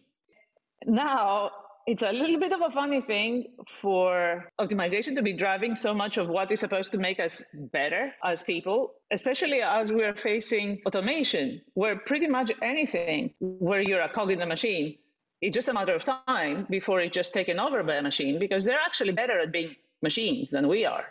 Now, 0.88 1.51
it's 1.86 2.03
a 2.03 2.12
little 2.12 2.39
bit 2.39 2.51
of 2.51 2.62
a 2.62 2.72
funny 2.72 3.01
thing 3.01 3.48
for 3.82 4.50
optimization 4.60 5.15
to 5.15 5.22
be 5.22 5.34
driving 5.34 5.75
so 5.75 5.94
much 5.94 6.18
of 6.18 6.30
what 6.30 6.51
is 6.51 6.60
supposed 6.60 6.91
to 6.94 6.98
make 6.98 7.20
us 7.20 7.44
better 7.53 8.12
as 8.24 8.41
people, 8.41 8.94
especially 9.12 9.62
as 9.62 9.91
we 9.91 10.03
are 10.03 10.15
facing 10.15 10.82
automation, 10.86 11.62
where 11.74 11.98
pretty 11.98 12.27
much 12.27 12.51
anything 12.63 13.34
where 13.39 13.82
you're 13.82 14.01
a 14.01 14.10
cog 14.10 14.32
in 14.32 14.39
the 14.39 14.46
machine 14.46 14.98
it's 15.41 15.55
just 15.55 15.69
a 15.69 15.74
matter 15.74 15.95
of 15.95 16.03
time 16.03 16.67
before 16.69 17.01
it's 17.01 17.15
just 17.15 17.33
taken 17.33 17.60
over 17.60 17.83
by 17.83 17.95
a 17.95 18.01
machine 18.01 18.39
because 18.39 18.63
they're 18.63 18.86
actually 18.86 19.12
better 19.12 19.39
at 19.39 19.51
being 19.51 19.75
machines 20.01 20.51
than 20.51 20.67
we 20.67 20.86
are. 20.86 21.05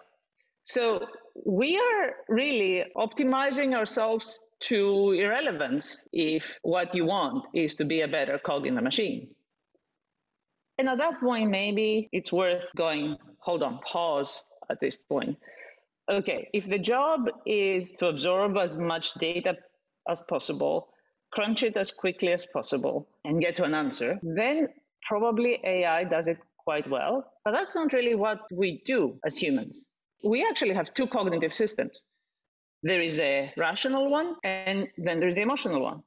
So 0.65 1.07
we 1.45 1.77
are 1.79 2.15
really 2.29 2.85
optimizing 2.97 3.75
ourselves 3.75 4.43
to 4.61 5.13
irrelevance 5.13 6.07
if 6.13 6.59
what 6.63 6.95
you 6.95 7.07
want 7.07 7.45
is 7.55 7.77
to 7.77 7.85
be 7.85 8.03
a 8.03 8.09
better 8.09 8.39
cog 8.39 8.67
in 8.67 8.75
the 8.75 8.83
machine. 8.83 9.29
And 10.79 10.89
at 10.89 10.99
that 10.99 11.21
point, 11.21 11.51
maybe 11.51 12.09
it's 12.13 12.33
worth 12.33 12.65
going, 12.77 13.17
hold 13.39 13.63
on, 13.63 13.81
pause 13.81 14.45
at 14.71 14.81
this 14.81 14.97
point. 14.97 15.37
Okay, 16.11 16.49
if 16.53 16.67
the 16.67 16.79
job 16.79 17.29
is 17.47 17.91
to 17.99 18.07
absorb 18.07 18.57
as 18.57 18.77
much 18.77 19.15
data 19.15 19.57
as 20.09 20.23
possible, 20.23 20.89
crunch 21.33 21.63
it 21.63 21.77
as 21.77 21.91
quickly 21.91 22.33
as 22.33 22.47
possible 22.47 23.09
and 23.25 23.41
get 23.41 23.57
to 23.57 23.65
an 23.65 23.75
answer, 23.75 24.19
then 24.23 24.69
probably 25.09 25.61
AI 25.65 26.05
does 26.05 26.29
it 26.29 26.39
quite 26.59 26.89
well. 26.89 27.33
But 27.45 27.53
that's 27.53 27.75
not 27.75 27.93
really 27.93 28.15
what 28.15 28.41
we 28.53 28.83
do 28.85 29.19
as 29.25 29.37
humans. 29.37 29.87
We 30.25 30.47
actually 30.49 30.75
have 30.75 30.93
two 30.93 31.07
cognitive 31.07 31.55
systems. 31.55 32.05
There 32.83 33.01
is 33.01 33.19
a 33.19 33.53
rational 33.57 34.11
one, 34.11 34.37
and 34.45 34.89
then 34.97 35.21
there's 35.21 35.37
the 35.37 35.43
emotional 35.43 35.83
one. 35.83 36.03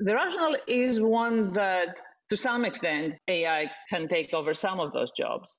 The 0.00 0.14
rational 0.14 0.56
is 0.66 1.00
one 1.00 1.52
that, 1.54 2.00
to 2.30 2.36
some 2.36 2.64
extent, 2.64 3.14
AI 3.28 3.70
can 3.90 4.08
take 4.08 4.34
over 4.34 4.54
some 4.54 4.80
of 4.80 4.92
those 4.92 5.10
jobs. 5.12 5.58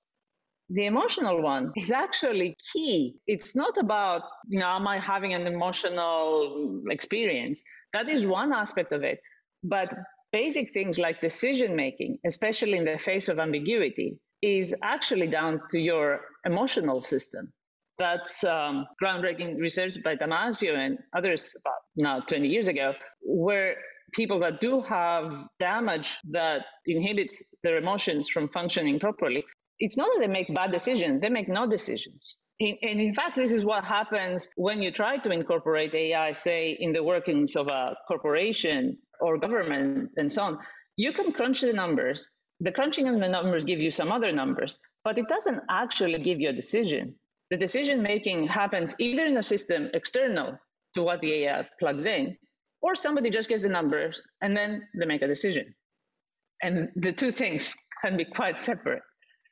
The 0.73 0.87
emotional 0.87 1.39
one 1.43 1.71
is 1.75 1.91
actually 1.91 2.55
key. 2.73 3.13
It's 3.27 3.55
not 3.55 3.77
about, 3.77 4.23
you 4.47 4.59
know, 4.59 4.65
am 4.65 4.87
I 4.87 4.99
having 4.99 5.35
an 5.35 5.45
emotional 5.45 6.81
experience? 6.89 7.61
That 7.93 8.09
is 8.09 8.25
one 8.25 8.51
aspect 8.51 8.91
of 8.91 9.03
it. 9.03 9.19
But 9.63 9.93
basic 10.31 10.73
things 10.73 10.97
like 10.97 11.21
decision 11.21 11.75
making, 11.75 12.17
especially 12.25 12.79
in 12.79 12.85
the 12.85 12.97
face 12.97 13.29
of 13.29 13.37
ambiguity, 13.37 14.17
is 14.41 14.75
actually 14.81 15.27
down 15.27 15.61
to 15.69 15.77
your 15.77 16.21
emotional 16.43 17.03
system. 17.03 17.53
That's 17.99 18.43
um, 18.43 18.87
groundbreaking 19.01 19.59
research 19.59 19.97
by 20.03 20.15
Damasio 20.15 20.75
and 20.75 20.97
others 21.15 21.55
about 21.61 21.81
now 21.95 22.19
20 22.21 22.47
years 22.47 22.67
ago, 22.67 22.93
where 23.21 23.75
people 24.11 24.39
that 24.39 24.59
do 24.59 24.81
have 24.81 25.31
damage 25.59 26.17
that 26.31 26.65
inhibits 26.87 27.43
their 27.61 27.77
emotions 27.77 28.27
from 28.27 28.49
functioning 28.49 28.99
properly, 28.99 29.45
it's 29.79 29.97
not 29.97 30.07
that 30.13 30.21
they 30.21 30.31
make 30.31 30.53
bad 30.53 30.71
decisions, 30.71 31.21
they 31.21 31.29
make 31.29 31.49
no 31.49 31.67
decisions. 31.67 32.37
In, 32.59 32.77
and 32.81 33.01
in 33.01 33.13
fact, 33.13 33.35
this 33.35 33.51
is 33.51 33.65
what 33.65 33.83
happens 33.83 34.49
when 34.55 34.81
you 34.81 34.91
try 34.91 35.17
to 35.17 35.31
incorporate 35.31 35.93
AI, 35.93 36.31
say, 36.31 36.77
in 36.79 36.93
the 36.93 37.03
workings 37.03 37.55
of 37.55 37.67
a 37.67 37.95
corporation 38.07 38.97
or 39.19 39.37
government 39.37 40.11
and 40.17 40.31
so 40.31 40.43
on. 40.43 40.59
You 40.95 41.13
can 41.13 41.31
crunch 41.31 41.61
the 41.61 41.73
numbers. 41.73 42.29
The 42.59 42.71
crunching 42.71 43.07
of 43.07 43.19
the 43.19 43.27
numbers 43.27 43.65
give 43.65 43.81
you 43.81 43.89
some 43.89 44.11
other 44.11 44.31
numbers, 44.31 44.77
but 45.03 45.17
it 45.17 45.27
doesn't 45.27 45.59
actually 45.69 46.19
give 46.19 46.39
you 46.39 46.49
a 46.49 46.53
decision. 46.53 47.15
The 47.49 47.57
decision 47.57 48.01
making 48.01 48.47
happens 48.47 48.95
either 48.99 49.25
in 49.25 49.37
a 49.37 49.43
system 49.43 49.89
external 49.93 50.57
to 50.93 51.03
what 51.03 51.19
the 51.21 51.33
AI 51.33 51.67
plugs 51.79 52.05
in, 52.05 52.37
or 52.81 52.95
somebody 52.95 53.29
just 53.29 53.49
gets 53.49 53.63
the 53.63 53.69
numbers 53.69 54.27
and 54.41 54.55
then 54.55 54.87
they 54.97 55.05
make 55.05 55.21
a 55.21 55.27
decision. 55.27 55.73
And 56.61 56.89
the 56.95 57.11
two 57.11 57.31
things 57.31 57.75
can 58.03 58.17
be 58.17 58.25
quite 58.25 58.57
separate. 58.59 59.01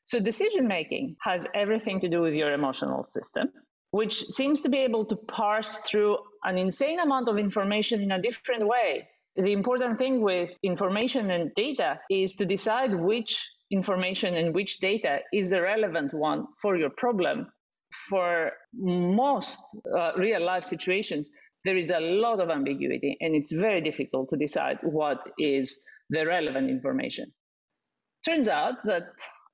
So 0.06 0.20
decision 0.20 0.68
making 0.68 1.16
has 1.22 1.48
everything 1.54 2.00
to 2.02 2.10
do 2.10 2.22
with 2.22 2.34
your 2.34 2.52
emotional 2.54 3.04
system, 3.04 3.50
which 3.92 4.16
seems 4.26 4.62
to 4.62 4.70
be 4.70 4.80
able 4.80 5.06
to 5.06 5.16
parse 5.16 5.78
through 5.80 6.18
an 6.44 6.58
insane 6.58 7.00
amount 7.00 7.28
of 7.28 7.38
information 7.38 8.02
in 8.02 8.12
a 8.12 8.22
different 8.22 8.68
way. 8.68 9.08
The 9.36 9.54
important 9.54 9.98
thing 9.98 10.22
with 10.22 10.50
information 10.64 11.32
and 11.32 11.54
data 11.56 12.00
is 12.10 12.36
to 12.36 12.46
decide 12.46 12.94
which 12.94 13.50
information 13.72 14.36
and 14.36 14.54
which 14.54 14.80
data 14.80 15.20
is 15.32 15.52
the 15.52 15.62
relevant 15.62 16.14
one 16.14 16.48
for 16.62 16.76
your 16.76 16.90
problem. 16.90 17.48
For 18.10 18.52
most 18.74 19.62
uh, 19.98 20.12
real 20.18 20.44
life 20.44 20.64
situations, 20.64 21.30
there 21.64 21.78
is 21.78 21.90
a 21.90 22.00
lot 22.00 22.40
of 22.40 22.50
ambiguity 22.50 23.18
and 23.22 23.36
it's 23.36 23.52
very 23.52 23.82
difficult 23.82 24.30
to 24.30 24.38
decide 24.38 24.80
what 24.82 25.20
is 25.38 25.82
the 26.10 26.26
relevant 26.26 26.70
information. 26.70 27.32
Turns 28.26 28.48
out 28.48 28.76
that 28.86 29.04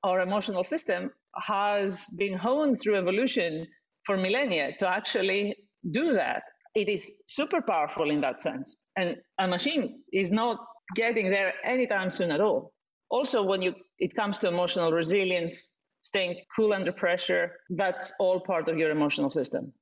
our 0.03 0.21
emotional 0.21 0.63
system 0.63 1.11
has 1.35 2.09
been 2.17 2.33
honed 2.33 2.77
through 2.81 2.97
evolution 2.97 3.67
for 4.05 4.17
millennia 4.17 4.71
to 4.79 4.87
actually 4.87 5.55
do 5.91 6.13
that. 6.13 6.43
It 6.75 6.89
is 6.89 7.17
super 7.25 7.61
powerful 7.61 8.09
in 8.09 8.21
that 8.21 8.41
sense. 8.41 8.75
And 8.95 9.17
a 9.39 9.47
machine 9.47 10.03
is 10.11 10.31
not 10.31 10.59
getting 10.95 11.29
there 11.29 11.53
anytime 11.65 12.11
soon 12.11 12.31
at 12.31 12.41
all. 12.41 12.73
Also, 13.09 13.43
when 13.43 13.61
you 13.61 13.73
it 13.99 14.13
comes 14.13 14.39
to 14.39 14.47
emotional 14.47 14.91
resilience, 14.91 15.73
staying 16.01 16.39
cool 16.55 16.73
under 16.73 16.91
pressure, 16.91 17.51
that's 17.69 18.13
all 18.19 18.39
part 18.41 18.69
of 18.69 18.77
your 18.77 18.91
emotional 18.91 19.29
system. 19.29 19.73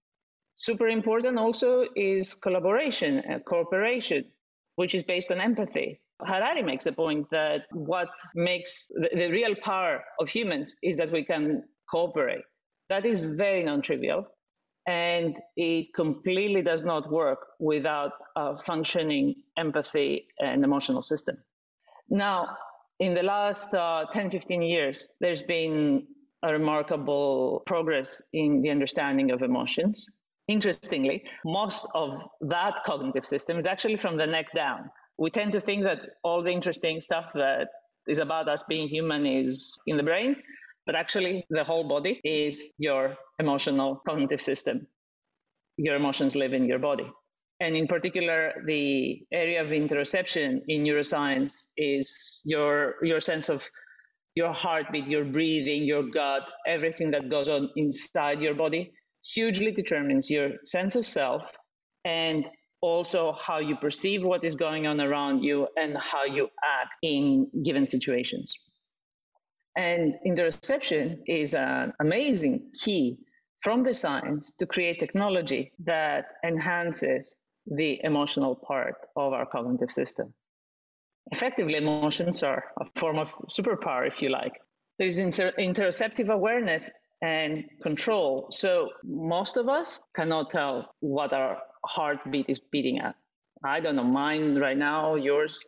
Super 0.56 0.88
important 0.88 1.38
also 1.38 1.84
is 1.96 2.34
collaboration 2.34 3.20
and 3.20 3.44
cooperation, 3.44 4.32
which 4.76 4.96
is 4.96 5.04
based 5.04 5.32
on 5.32 5.42
empathy. 5.42 6.02
Harari 6.24 6.64
makes 6.64 6.86
the 6.86 6.92
point 6.92 7.30
that 7.32 7.64
what 7.72 8.10
makes 8.36 8.88
the, 8.88 9.10
the 9.14 9.30
real 9.30 9.56
power 9.64 10.04
of 10.20 10.30
humans 10.30 10.76
is 10.82 10.98
that 10.98 11.12
we 11.12 11.24
can 11.24 11.64
cooperate. 11.90 12.44
That 12.90 13.06
is 13.06 13.24
very 13.24 13.64
non 13.64 13.82
trivial. 13.82 14.28
And 14.88 15.40
it 15.58 15.88
completely 15.96 16.62
does 16.62 16.84
not 16.84 17.12
work 17.12 17.40
without 17.60 18.12
a 18.36 18.58
functioning 18.58 19.34
empathy 19.58 20.28
and 20.40 20.64
emotional 20.64 21.02
system. 21.02 21.38
Now, 22.08 22.56
in 23.00 23.16
the 23.16 23.24
last 23.24 23.74
uh, 23.74 24.06
10, 24.14 24.30
15 24.30 24.62
years, 24.62 25.10
there's 25.20 25.42
been 25.42 26.06
a 26.44 26.52
remarkable 26.52 27.64
progress 27.66 28.22
in 28.34 28.62
the 28.62 28.70
understanding 28.70 29.32
of 29.32 29.42
emotions. 29.42 30.08
Interestingly, 30.48 31.26
most 31.44 31.88
of 31.96 32.22
that 32.42 32.76
cognitive 32.86 33.26
system 33.26 33.58
is 33.58 33.66
actually 33.66 33.98
from 33.98 34.18
the 34.18 34.28
neck 34.28 34.46
down 34.54 34.92
we 35.18 35.30
tend 35.30 35.54
to 35.54 35.62
think 35.62 35.84
that 35.84 36.00
all 36.24 36.44
the 36.44 36.52
interesting 36.52 37.02
stuff 37.02 37.26
that 37.34 37.68
is 38.08 38.20
about 38.20 38.48
us 38.48 38.64
being 38.68 38.88
human 38.88 39.26
is 39.26 39.78
in 39.88 39.98
the 39.98 40.04
brain. 40.04 40.36
But 40.86 40.96
actually, 40.96 41.46
the 41.50 41.64
whole 41.64 41.88
body 41.88 42.22
is 42.24 42.72
your 42.78 43.16
emotional 43.40 44.02
cognitive 44.06 44.42
system. 44.42 44.88
Your 45.78 45.96
emotions 45.96 46.36
live 46.36 46.54
in 46.54 46.66
your 46.66 46.80
body. 46.80 47.12
And 47.60 47.76
in 47.76 47.88
particular, 47.88 48.54
the 48.66 49.22
area 49.32 49.64
of 49.64 49.70
interoception 49.70 50.62
in 50.68 50.84
neuroscience 50.84 51.70
is 51.78 52.42
your, 52.46 52.96
your 53.02 53.22
sense 53.22 53.50
of 53.50 53.64
your 54.36 54.52
heartbeat, 54.52 55.08
your 55.08 55.24
breathing, 55.24 55.84
your 55.84 56.04
gut, 56.04 56.52
everything 56.68 57.12
that 57.12 57.30
goes 57.30 57.48
on 57.48 57.70
inside 57.78 58.42
your 58.42 58.54
body 58.54 58.92
hugely 59.34 59.72
determines 59.72 60.30
your 60.30 60.52
sense 60.66 60.96
of 60.96 61.06
self 61.06 61.50
and 62.04 62.50
also 62.86 63.34
how 63.34 63.58
you 63.60 63.76
perceive 63.76 64.24
what 64.24 64.46
is 64.46 64.56
going 64.56 64.86
on 64.88 65.02
around 65.02 65.44
you 65.44 65.68
and 65.76 65.98
how 65.98 66.24
you 66.24 66.50
act 66.64 66.94
in 67.02 67.48
given 67.64 67.86
situations. 67.86 68.56
And 69.76 70.14
interoception 70.26 71.20
is 71.28 71.56
an 71.56 71.94
amazing 72.00 72.72
key 72.82 73.18
from 73.60 73.84
the 73.84 73.94
science 73.94 74.54
to 74.60 74.66
create 74.66 75.00
technology 75.00 75.72
that 75.84 76.26
enhances 76.46 77.38
the 77.66 78.00
emotional 78.04 78.56
part 78.56 78.96
of 79.16 79.34
our 79.34 79.46
cognitive 79.46 79.92
system. 79.92 80.34
Effectively, 81.32 81.76
emotions 81.76 82.44
are 82.44 82.64
a 82.80 82.86
form 83.00 83.18
of 83.18 83.30
superpower, 83.50 84.08
if 84.08 84.22
you 84.22 84.30
like. 84.30 84.54
There's 85.00 85.18
inter- 85.18 85.54
interoceptive 85.58 86.30
awareness 86.30 86.92
and 87.22 87.66
control. 87.82 88.48
So 88.52 88.90
most 89.04 89.58
of 89.58 89.68
us 89.68 90.02
cannot 90.16 90.52
tell 90.52 90.94
what 91.00 91.34
our 91.34 91.58
heartbeat 91.88 92.50
is 92.50 92.60
beating 92.60 93.00
at. 93.00 93.16
I 93.64 93.80
don't 93.80 93.96
know, 93.96 94.04
mine 94.04 94.58
right 94.58 94.78
now, 94.78 95.16
yours. 95.16 95.66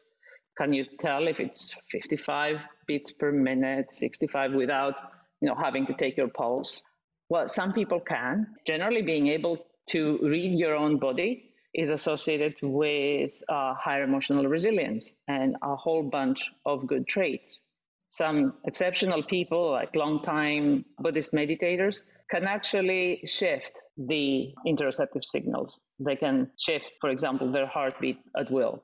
Can 0.58 0.74
you 0.74 0.86
tell 1.00 1.28
if 1.28 1.40
it's 1.40 1.76
55 1.92 2.66
beats 2.88 3.12
per 3.12 3.32
minute, 3.32 3.94
65 3.94 4.54
without, 4.54 4.96
you 5.42 5.48
know, 5.48 5.56
having 5.56 5.86
to 5.86 5.94
take 5.94 6.18
your 6.18 6.30
pulse? 6.30 6.82
Well, 7.30 7.48
some 7.48 7.74
people 7.74 8.00
can. 8.00 8.48
Generally, 8.66 9.04
being 9.04 9.28
able 9.28 9.66
to 9.90 10.20
read 10.24 10.58
your 10.58 10.76
own 10.76 10.98
body 10.98 11.52
is 11.74 11.90
associated 11.90 12.56
with 12.62 13.32
uh, 13.50 13.74
higher 13.76 14.04
emotional 14.04 14.48
resilience 14.48 15.14
and 15.28 15.56
a 15.62 15.76
whole 15.76 16.04
bunch 16.04 16.50
of 16.66 16.88
good 16.88 17.08
traits. 17.08 17.62
Some 18.10 18.54
exceptional 18.66 19.24
people, 19.24 19.72
like 19.72 19.96
long-time 19.96 20.86
Buddhist 21.00 21.34
meditators, 21.34 22.04
can 22.30 22.46
actually 22.46 23.22
shift 23.26 23.82
the 23.98 24.54
interoceptive 24.66 25.24
signals. 25.24 25.80
They 26.00 26.16
can 26.16 26.52
shift, 26.58 26.94
for 27.02 27.10
example, 27.10 27.52
their 27.52 27.68
heartbeat 27.68 28.18
at 28.38 28.52
will. 28.52 28.84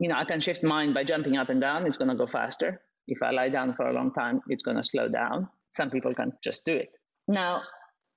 You 0.00 0.08
know, 0.08 0.16
I 0.16 0.24
can 0.24 0.40
shift 0.40 0.62
mine 0.62 0.94
by 0.94 1.04
jumping 1.04 1.36
up 1.36 1.48
and 1.48 1.60
down, 1.60 1.86
it's 1.86 1.98
going 1.98 2.10
to 2.10 2.16
go 2.16 2.26
faster. 2.26 2.80
If 3.08 3.22
I 3.22 3.30
lie 3.30 3.48
down 3.48 3.74
for 3.74 3.88
a 3.88 3.92
long 3.92 4.12
time, 4.12 4.40
it's 4.48 4.62
going 4.62 4.76
to 4.76 4.84
slow 4.84 5.08
down. 5.08 5.48
Some 5.70 5.90
people 5.90 6.14
can 6.14 6.32
just 6.42 6.64
do 6.64 6.74
it. 6.74 6.90
Now, 7.28 7.62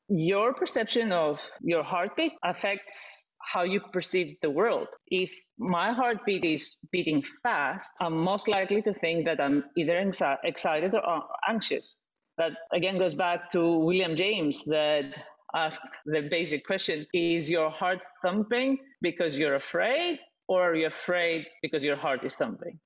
your 0.07 0.53
perception 0.53 1.11
of 1.11 1.41
your 1.61 1.83
heartbeat 1.83 2.33
affects 2.43 3.27
how 3.51 3.63
you 3.63 3.79
perceive 3.79 4.37
the 4.41 4.49
world. 4.49 4.87
If 5.07 5.31
my 5.57 5.93
heartbeat 5.93 6.43
is 6.43 6.77
beating 6.91 7.23
fast, 7.43 7.93
I'm 8.01 8.17
most 8.17 8.47
likely 8.47 8.81
to 8.83 8.93
think 8.93 9.25
that 9.25 9.39
I'm 9.39 9.63
either 9.77 9.93
anxi- 9.93 10.37
excited 10.43 10.93
or 10.95 11.23
anxious. 11.47 11.97
That 12.37 12.53
again 12.73 12.97
goes 12.97 13.15
back 13.15 13.49
to 13.51 13.77
William 13.77 14.15
James 14.15 14.63
that 14.65 15.05
asked 15.53 15.89
the 16.05 16.27
basic 16.29 16.65
question 16.65 17.05
Is 17.13 17.49
your 17.49 17.69
heart 17.69 18.01
thumping 18.21 18.77
because 19.01 19.37
you're 19.37 19.55
afraid, 19.55 20.19
or 20.47 20.71
are 20.71 20.75
you 20.75 20.87
afraid 20.87 21.45
because 21.61 21.83
your 21.83 21.95
heart 21.95 22.23
is 22.25 22.35
thumping? 22.35 22.79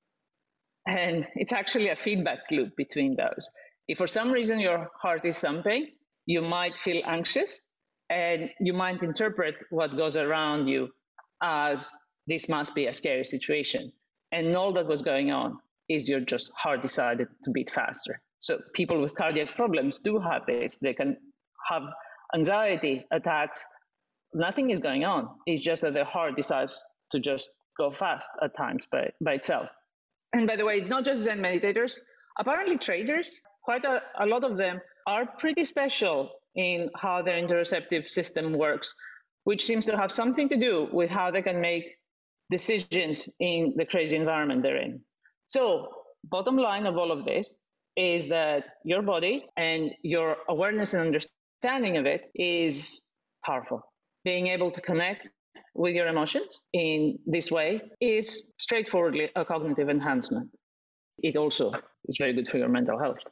And 0.86 1.26
it's 1.34 1.52
actually 1.52 1.88
a 1.88 1.96
feedback 1.96 2.40
loop 2.50 2.76
between 2.76 3.16
those. 3.16 3.50
If 3.88 3.98
for 3.98 4.06
some 4.06 4.30
reason 4.30 4.60
your 4.60 4.88
heart 5.02 5.24
is 5.24 5.40
thumping, 5.40 5.88
you 6.26 6.42
might 6.42 6.78
feel 6.78 7.02
anxious 7.04 7.60
and 8.10 8.50
you 8.60 8.72
might 8.72 9.02
interpret 9.02 9.54
what 9.70 9.96
goes 9.96 10.16
around 10.16 10.66
you 10.66 10.90
as 11.42 11.94
this 12.26 12.48
must 12.48 12.74
be 12.74 12.86
a 12.86 12.92
scary 12.92 13.24
situation. 13.24 13.92
And 14.32 14.54
all 14.56 14.72
that 14.74 14.86
was 14.86 15.00
going 15.02 15.30
on 15.30 15.58
is 15.88 16.08
your 16.08 16.20
just 16.20 16.52
heart 16.54 16.82
decided 16.82 17.28
to 17.44 17.50
beat 17.50 17.70
faster. 17.70 18.20
So 18.38 18.60
people 18.74 19.00
with 19.00 19.14
cardiac 19.14 19.54
problems 19.54 20.00
do 20.00 20.18
have 20.18 20.42
this. 20.46 20.76
They 20.78 20.94
can 20.94 21.16
have 21.68 21.82
anxiety 22.34 23.06
attacks. 23.12 23.66
Nothing 24.34 24.70
is 24.70 24.78
going 24.78 25.04
on. 25.04 25.28
It's 25.46 25.64
just 25.64 25.82
that 25.82 25.94
their 25.94 26.04
heart 26.04 26.36
decides 26.36 26.84
to 27.12 27.20
just 27.20 27.50
go 27.78 27.90
fast 27.90 28.30
at 28.42 28.56
times 28.56 28.86
by, 28.90 29.10
by 29.20 29.34
itself. 29.34 29.68
And 30.32 30.46
by 30.46 30.56
the 30.56 30.64
way, 30.64 30.76
it's 30.76 30.88
not 30.88 31.04
just 31.04 31.22
Zen 31.22 31.40
meditators. 31.40 31.98
Apparently, 32.38 32.78
traders, 32.78 33.40
quite 33.64 33.84
a, 33.84 34.00
a 34.18 34.26
lot 34.26 34.44
of 34.44 34.56
them, 34.56 34.80
are 35.06 35.26
pretty 35.26 35.64
special 35.64 36.30
in 36.54 36.90
how 36.96 37.22
their 37.22 37.40
interoceptive 37.40 38.08
system 38.08 38.52
works, 38.52 38.94
which 39.44 39.64
seems 39.64 39.86
to 39.86 39.96
have 39.96 40.12
something 40.12 40.48
to 40.48 40.56
do 40.56 40.88
with 40.92 41.10
how 41.10 41.30
they 41.30 41.42
can 41.42 41.60
make 41.60 41.96
decisions 42.50 43.28
in 43.38 43.74
the 43.76 43.84
crazy 43.84 44.16
environment 44.16 44.62
they're 44.62 44.76
in. 44.76 45.00
So, 45.46 45.88
bottom 46.24 46.56
line 46.56 46.86
of 46.86 46.96
all 46.96 47.12
of 47.12 47.24
this 47.24 47.58
is 47.96 48.28
that 48.28 48.64
your 48.84 49.02
body 49.02 49.46
and 49.56 49.90
your 50.02 50.36
awareness 50.48 50.94
and 50.94 51.02
understanding 51.02 51.96
of 51.96 52.06
it 52.06 52.30
is 52.34 53.02
powerful. 53.44 53.82
Being 54.24 54.48
able 54.48 54.70
to 54.70 54.80
connect 54.80 55.28
with 55.74 55.94
your 55.94 56.08
emotions 56.08 56.62
in 56.72 57.18
this 57.26 57.50
way 57.50 57.80
is 58.00 58.46
straightforwardly 58.58 59.30
a 59.36 59.44
cognitive 59.44 59.88
enhancement. 59.88 60.54
It 61.18 61.36
also 61.36 61.72
is 62.06 62.16
very 62.18 62.32
good 62.32 62.48
for 62.48 62.58
your 62.58 62.68
mental 62.68 62.98
health. 62.98 63.22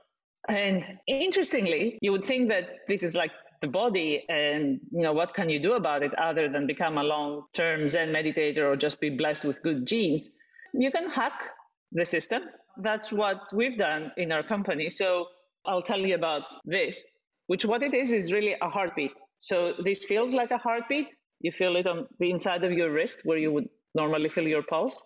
And 0.49 0.99
interestingly, 1.07 1.99
you 2.01 2.13
would 2.13 2.25
think 2.25 2.49
that 2.49 2.87
this 2.87 3.03
is 3.03 3.15
like 3.15 3.33
the 3.61 3.69
body 3.69 4.25
and 4.29 4.81
you 4.93 5.03
know 5.03 5.13
what 5.13 5.35
can 5.35 5.51
you 5.51 5.59
do 5.59 5.73
about 5.73 6.03
it 6.03 6.15
other 6.15 6.49
than 6.49 6.67
become 6.67 6.97
a 6.97 7.03
long-term 7.03 7.89
zen 7.89 8.11
meditator 8.11 8.65
or 8.71 8.77
just 8.77 9.01
be 9.01 9.11
blessed 9.11 9.45
with 9.45 9.63
good 9.63 9.87
genes? 9.87 10.31
You 10.73 10.91
can 10.91 11.11
hack 11.11 11.43
the 11.93 12.05
system. 12.05 12.43
That's 12.79 13.13
what 13.13 13.41
we've 13.53 13.77
done 13.77 14.13
in 14.17 14.33
our 14.33 14.43
company. 14.43 14.91
So 14.91 15.27
i'll 15.67 15.83
tell 15.83 15.99
you 15.99 16.15
about 16.15 16.43
this 16.65 17.03
which 17.49 17.65
what 17.65 17.83
it 17.83 17.95
is 17.95 18.13
is 18.13 18.33
really 18.33 18.55
a 18.63 18.69
heartbeat. 18.69 19.11
So 19.39 19.75
this 19.83 20.05
feels 20.05 20.35
like 20.35 20.51
a 20.51 20.59
heartbeat. 20.59 21.09
You 21.41 21.51
feel 21.51 21.77
it 21.77 21.87
on 21.87 22.07
the 22.21 22.31
inside 22.31 22.63
of 22.63 22.73
your 22.73 22.93
wrist 22.93 23.23
where 23.25 23.39
you 23.39 23.51
would 23.53 23.69
normally 23.95 24.29
feel 24.29 24.47
your 24.47 24.63
pulse. 24.63 25.05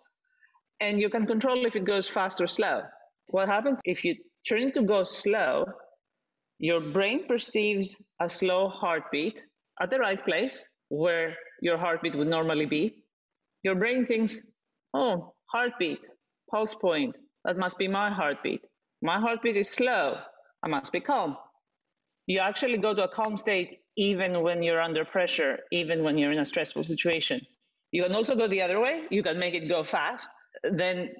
And 0.80 1.00
you 1.00 1.08
can 1.08 1.24
control 1.24 1.64
if 1.64 1.76
it 1.76 1.84
goes 1.84 2.08
fast 2.08 2.40
or 2.40 2.48
slow. 2.48 2.82
What 3.28 3.48
happens 3.48 3.80
if 3.84 4.04
you 4.04 4.16
turn 4.48 4.72
to 4.72 4.82
go 4.82 5.04
slow, 5.04 5.66
your 6.58 6.80
brain 6.80 7.26
perceives 7.26 8.02
a 8.20 8.28
slow 8.28 8.68
heartbeat 8.68 9.42
at 9.80 9.90
the 9.90 9.98
right 9.98 10.24
place 10.24 10.68
where 10.88 11.36
your 11.60 11.78
heartbeat 11.78 12.14
would 12.14 12.28
normally 12.28 12.66
be. 12.66 13.04
Your 13.62 13.74
brain 13.74 14.06
thinks, 14.06 14.42
oh, 14.94 15.34
heartbeat, 15.46 15.98
pulse 16.50 16.74
point, 16.74 17.16
that 17.44 17.56
must 17.56 17.78
be 17.78 17.88
my 17.88 18.10
heartbeat. 18.10 18.60
My 19.02 19.18
heartbeat 19.18 19.56
is 19.56 19.70
slow, 19.70 20.18
I 20.62 20.68
must 20.68 20.92
be 20.92 21.00
calm. 21.00 21.36
You 22.26 22.38
actually 22.38 22.78
go 22.78 22.94
to 22.94 23.04
a 23.04 23.08
calm 23.08 23.36
state 23.36 23.80
even 23.96 24.42
when 24.42 24.62
you're 24.62 24.80
under 24.80 25.04
pressure, 25.04 25.58
even 25.72 26.02
when 26.02 26.16
you're 26.16 26.32
in 26.32 26.38
a 26.38 26.46
stressful 26.46 26.84
situation. 26.84 27.40
You 27.90 28.04
can 28.04 28.14
also 28.14 28.36
go 28.36 28.48
the 28.48 28.62
other 28.62 28.80
way, 28.80 29.02
you 29.10 29.22
can 29.22 29.38
make 29.38 29.54
it 29.54 29.68
go 29.68 29.84
fast, 29.84 30.28
then 30.62 31.10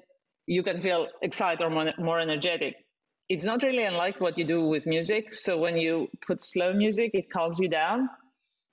you 0.47 0.63
can 0.63 0.81
feel 0.81 1.07
excited 1.21 1.61
or 1.63 1.69
more 1.97 2.19
energetic 2.19 2.75
it's 3.33 3.45
not 3.45 3.63
really 3.63 3.83
unlike 3.83 4.21
what 4.21 4.37
you 4.37 4.45
do 4.45 4.61
with 4.61 4.85
music. 4.85 5.33
So 5.33 5.57
when 5.57 5.75
you 5.75 6.07
put 6.27 6.39
slow 6.39 6.71
music, 6.71 7.11
it 7.15 7.31
calms 7.31 7.59
you 7.59 7.67
down. 7.67 8.07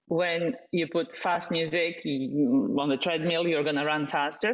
When 0.08 0.54
you 0.70 0.86
put 0.86 1.16
fast 1.16 1.50
music 1.50 2.02
on 2.04 2.88
the 2.90 2.98
treadmill, 2.98 3.48
you're 3.48 3.62
going 3.62 3.76
to 3.76 3.86
run 3.86 4.06
faster. 4.06 4.52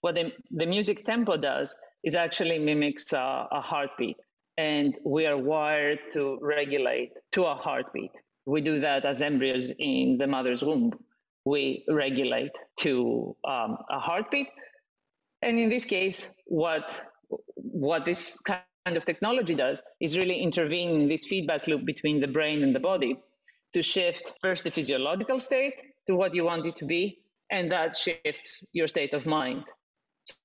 What 0.00 0.14
the, 0.14 0.32
the 0.50 0.64
music 0.64 1.04
tempo 1.04 1.36
does 1.36 1.76
is 2.02 2.14
actually 2.14 2.58
mimics 2.58 3.12
a, 3.12 3.46
a 3.52 3.60
heartbeat. 3.60 4.16
And 4.56 4.96
we 5.04 5.26
are 5.26 5.36
wired 5.36 5.98
to 6.12 6.38
regulate 6.40 7.12
to 7.32 7.44
a 7.44 7.54
heartbeat. 7.54 8.12
We 8.46 8.62
do 8.62 8.80
that 8.80 9.04
as 9.04 9.20
embryos 9.20 9.70
in 9.78 10.16
the 10.18 10.26
mother's 10.26 10.62
womb. 10.62 10.92
We 11.44 11.84
regulate 11.86 12.52
to 12.80 13.36
um, 13.46 13.76
a 13.90 13.98
heartbeat. 13.98 14.48
And 15.42 15.58
in 15.58 15.68
this 15.68 15.84
case, 15.84 16.26
what 16.46 16.98
what 17.56 18.06
this 18.06 18.40
kind 18.40 18.62
kind 18.88 18.96
of 18.96 19.04
technology 19.04 19.54
does 19.54 19.82
is 20.00 20.16
really 20.16 20.40
intervene 20.42 20.98
in 20.98 21.08
this 21.08 21.26
feedback 21.26 21.66
loop 21.66 21.84
between 21.84 22.20
the 22.20 22.32
brain 22.36 22.62
and 22.62 22.74
the 22.74 22.80
body 22.80 23.18
to 23.74 23.82
shift 23.82 24.32
first 24.40 24.64
the 24.64 24.70
physiological 24.70 25.38
state 25.38 25.74
to 26.06 26.14
what 26.16 26.34
you 26.34 26.44
want 26.44 26.64
it 26.64 26.76
to 26.76 26.86
be, 26.86 27.18
and 27.50 27.70
that 27.70 27.94
shifts 27.94 28.66
your 28.72 28.88
state 28.88 29.12
of 29.12 29.26
mind 29.26 29.64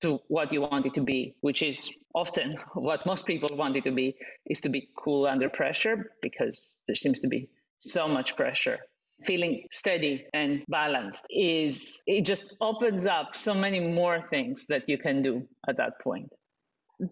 to 0.01 0.19
what 0.27 0.51
you 0.51 0.59
want 0.59 0.85
it 0.85 0.93
to 0.93 0.99
be, 1.01 1.33
which 1.39 1.63
is 1.63 1.95
often 2.13 2.57
what 2.73 3.05
most 3.05 3.25
people 3.25 3.47
want 3.55 3.77
it 3.77 3.85
to 3.85 3.91
be, 3.91 4.13
is 4.47 4.59
to 4.59 4.67
be 4.67 4.89
cool 4.97 5.25
under 5.25 5.49
pressure 5.49 6.11
because 6.21 6.75
there 6.85 6.97
seems 6.97 7.21
to 7.21 7.29
be 7.29 7.49
so 7.79 8.09
much 8.09 8.35
pressure. 8.35 8.79
Feeling 9.23 9.63
steady 9.71 10.25
and 10.33 10.63
balanced 10.67 11.25
is, 11.29 12.01
it 12.07 12.25
just 12.25 12.57
opens 12.59 13.05
up 13.05 13.35
so 13.35 13.53
many 13.53 13.79
more 13.79 14.19
things 14.19 14.67
that 14.67 14.89
you 14.89 14.97
can 14.97 15.21
do 15.21 15.47
at 15.69 15.77
that 15.77 15.93
point 16.03 16.29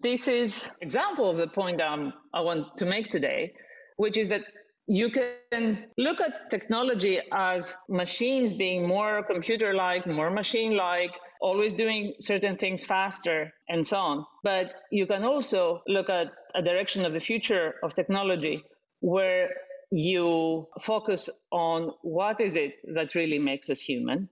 this 0.00 0.28
is 0.28 0.70
example 0.80 1.28
of 1.30 1.36
the 1.36 1.48
point 1.48 1.80
um, 1.80 2.12
I 2.32 2.40
want 2.40 2.76
to 2.78 2.86
make 2.86 3.10
today, 3.10 3.54
which 3.96 4.16
is 4.16 4.28
that 4.30 4.42
you 4.86 5.10
can 5.10 5.84
look 5.96 6.20
at 6.20 6.50
technology 6.50 7.20
as 7.32 7.76
machines 7.88 8.52
being 8.52 8.86
more 8.86 9.22
computer 9.22 9.74
like, 9.74 10.06
more 10.06 10.30
machine 10.30 10.76
like, 10.76 11.12
always 11.40 11.74
doing 11.74 12.14
certain 12.20 12.56
things 12.56 12.84
faster, 12.84 13.52
and 13.68 13.86
so 13.86 13.98
on. 13.98 14.26
But 14.42 14.72
you 14.90 15.06
can 15.06 15.24
also 15.24 15.82
look 15.86 16.08
at 16.08 16.32
a 16.54 16.62
direction 16.62 17.04
of 17.04 17.12
the 17.12 17.20
future 17.20 17.74
of 17.82 17.94
technology 17.94 18.64
where 19.00 19.50
you 19.90 20.68
focus 20.80 21.28
on 21.50 21.92
what 22.02 22.40
is 22.40 22.56
it 22.56 22.74
that 22.94 23.14
really 23.14 23.38
makes 23.38 23.68
us 23.68 23.80
human 23.80 24.28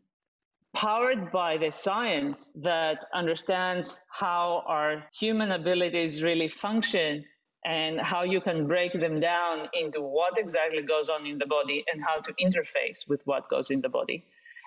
powered 0.75 1.31
by 1.31 1.57
the 1.57 1.71
science 1.71 2.53
that 2.57 3.07
understands 3.13 4.03
how 4.09 4.63
our 4.67 5.05
human 5.13 5.53
abilities 5.53 6.23
really 6.23 6.49
function 6.49 7.25
and 7.65 8.01
how 8.01 8.23
you 8.23 8.41
can 8.41 8.67
break 8.67 8.93
them 8.93 9.21
down 9.21 9.69
into 9.75 10.01
what 10.01 10.39
exactly 10.39 10.83
goes 10.83 11.09
on 11.09 11.27
in 11.27 11.39
the 11.39 11.47
body 11.47 11.85
and 11.93 12.03
how 12.03 12.21
to 12.21 12.33
interface 12.43 13.09
with 13.09 13.21
what 13.27 13.49
goes 13.49 13.71
in 13.71 13.81
the 13.81 13.89
body. 13.89 14.25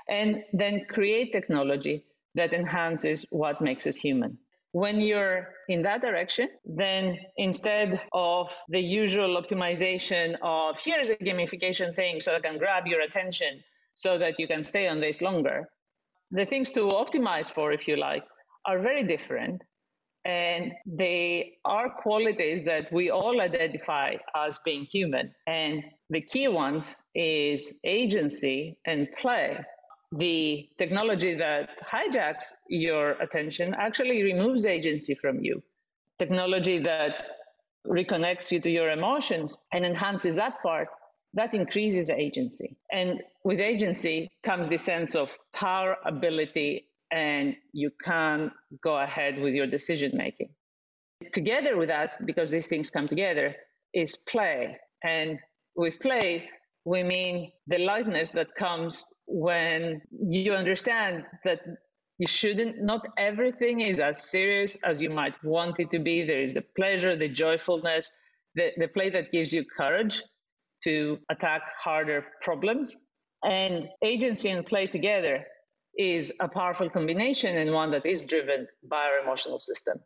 And 0.08 0.44
then 0.54 0.86
create 0.88 1.32
technology 1.32 2.04
that 2.36 2.54
enhances 2.54 3.26
what 3.30 3.62
makes 3.62 3.88
us 3.88 3.98
human. 3.98 4.38
When 4.74 5.00
you're 5.00 5.50
in 5.70 5.84
that 5.84 6.02
direction, 6.02 6.50
then 6.66 7.20
instead 7.38 8.02
of 8.12 8.52
the 8.70 8.80
usual 8.80 9.42
optimization 9.42 10.36
of 10.42 10.80
here's 10.80 11.12
a 11.12 11.16
gamification 11.16 11.96
thing 11.96 12.22
so 12.22 12.36
I 12.36 12.39
can 12.39 12.58
grab 12.58 12.88
your 12.88 13.02
attention 13.02 13.63
so 13.96 14.18
that 14.18 14.39
you 14.39 14.48
can 14.48 14.63
stay 14.63 14.88
on 14.88 15.00
this 15.00 15.22
longer, 15.22 15.70
the 16.34 16.46
things 16.46 16.72
to 16.72 16.82
optimize 16.82 17.50
for, 17.50 17.72
if 17.72 17.88
you 17.88 17.96
like, 17.96 18.24
are 18.65 18.80
very 18.80 19.04
different. 19.04 19.62
And 20.26 20.72
they 20.86 21.58
are 21.63 21.89
qualities 21.89 22.63
that 22.63 22.91
we 22.91 23.12
all 23.12 23.39
identify 23.39 24.15
as 24.36 24.60
being 24.65 24.86
human. 24.86 25.34
And 25.48 25.84
the 26.10 26.22
key 26.22 26.48
ones 26.48 27.04
is 27.13 27.74
agency 27.84 28.78
and 28.86 29.12
play. 29.17 29.60
The 30.13 30.67
technology 30.78 31.36
that 31.36 31.69
hijacks 31.86 32.54
your 32.67 33.12
attention 33.12 33.76
actually 33.78 34.24
removes 34.24 34.65
agency 34.65 35.15
from 35.15 35.43
you. 35.43 35.62
Technology 36.19 36.80
that 36.80 37.13
reconnects 37.86 38.52
you 38.52 38.60
to 38.62 38.72
your 38.72 38.91
emotions 38.91 39.58
and 39.74 39.86
enhances 39.86 40.38
that 40.38 40.63
part 40.63 40.88
that 41.34 41.54
increases 41.54 42.10
agency. 42.10 42.78
And 42.91 43.22
with 43.43 43.60
agency 43.60 44.30
comes 44.43 44.69
the 44.69 44.78
sense 44.78 45.15
of 45.15 45.32
power, 45.54 45.98
ability, 46.06 46.86
and 47.12 47.56
you 47.72 47.91
can 48.04 48.52
go 48.82 48.98
ahead 48.98 49.39
with 49.39 49.54
your 49.54 49.67
decision 49.67 50.12
making. 50.15 50.50
Together 51.32 51.78
with 51.78 51.89
that, 51.89 52.26
because 52.26 52.52
these 52.52 52.67
things 52.67 52.89
come 52.89 53.08
together, 53.08 53.56
is 53.93 54.15
play. 54.15 54.78
And 55.04 55.39
with 55.76 56.00
play, 56.00 56.50
we 56.86 57.04
mean 57.04 57.52
the 57.67 57.80
lightness 57.80 58.32
that 58.32 58.56
comes 58.56 59.06
when 59.26 60.02
you 60.12 60.54
understand 60.54 61.24
that 61.46 61.62
you 62.17 62.28
shouldn't, 62.28 62.82
not 62.82 63.08
everything 63.17 63.80
is 63.80 64.00
as 64.00 64.30
serious 64.30 64.78
as 64.84 65.02
you 65.02 65.10
might 65.10 65.34
want 65.43 65.80
it 65.80 65.89
to 65.91 66.00
be. 66.00 66.24
There 66.24 66.41
is 66.41 66.54
the 66.54 66.62
pleasure, 66.76 67.15
the 67.15 67.30
joyfulness, 67.30 68.12
the, 68.56 68.72
the 68.78 68.88
play 68.88 69.10
that 69.12 69.32
gives 69.32 69.54
you 69.54 69.65
courage 69.65 70.22
to 70.84 71.19
attack 71.30 71.72
harder 71.80 72.26
problems. 72.41 72.96
And 73.43 73.89
agency 74.02 74.50
and 74.50 74.65
play 74.65 74.88
together 74.88 75.46
is 75.98 76.32
a 76.39 76.48
powerful 76.48 76.89
combination 76.89 77.58
and 77.58 77.72
one 77.72 77.91
that 77.91 78.06
is 78.06 78.26
driven 78.26 78.67
by 78.89 79.04
our 79.04 79.19
emotional 79.19 79.60
system. 79.60 80.00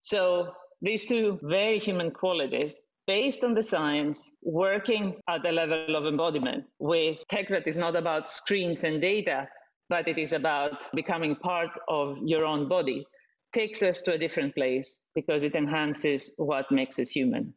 So 0.00 0.52
these 0.80 1.06
two 1.06 1.38
very 1.42 1.78
human 1.78 2.10
qualities 2.10 2.80
based 3.06 3.42
on 3.44 3.54
the 3.54 3.62
science, 3.62 4.32
working 4.42 5.16
at 5.28 5.42
the 5.42 5.52
level 5.52 5.96
of 5.96 6.06
embodiment 6.06 6.64
with 6.78 7.18
tech 7.28 7.48
that 7.48 7.66
is 7.66 7.76
not 7.76 7.96
about 7.96 8.30
screens 8.30 8.84
and 8.84 9.00
data, 9.00 9.48
but 9.88 10.06
it 10.06 10.18
is 10.18 10.32
about 10.32 10.86
becoming 10.94 11.34
part 11.36 11.70
of 11.88 12.18
your 12.24 12.44
own 12.44 12.68
body, 12.68 13.04
takes 13.52 13.82
us 13.82 14.02
to 14.02 14.12
a 14.12 14.18
different 14.18 14.54
place 14.54 15.00
because 15.14 15.44
it 15.44 15.54
enhances 15.54 16.32
what 16.36 16.70
makes 16.70 16.98
us 16.98 17.10
human. 17.10 17.54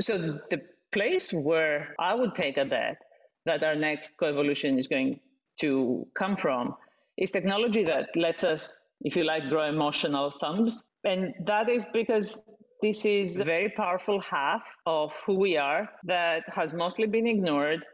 So 0.00 0.40
the 0.50 0.62
place 0.92 1.32
where 1.32 1.94
I 1.98 2.14
would 2.14 2.34
take 2.34 2.56
a 2.56 2.64
bet 2.64 2.98
that 3.46 3.64
our 3.64 3.74
next 3.74 4.16
coevolution 4.20 4.78
is 4.78 4.88
going 4.88 5.20
to 5.60 6.06
come 6.14 6.36
from 6.36 6.74
is 7.18 7.30
technology 7.30 7.84
that 7.84 8.08
lets 8.16 8.44
us, 8.44 8.82
if 9.02 9.16
you 9.16 9.24
like, 9.24 9.48
grow 9.48 9.64
emotional 9.68 10.32
thumbs. 10.40 10.84
And 11.04 11.34
that 11.46 11.68
is 11.68 11.86
because 11.92 12.42
this 12.80 13.04
is 13.04 13.38
a 13.40 13.44
very 13.44 13.68
powerful 13.68 14.20
half 14.20 14.62
of 14.86 15.14
who 15.26 15.34
we 15.34 15.56
are 15.56 15.88
that 16.04 16.44
has 16.48 16.72
mostly 16.74 17.06
been 17.06 17.26
ignored. 17.26 17.84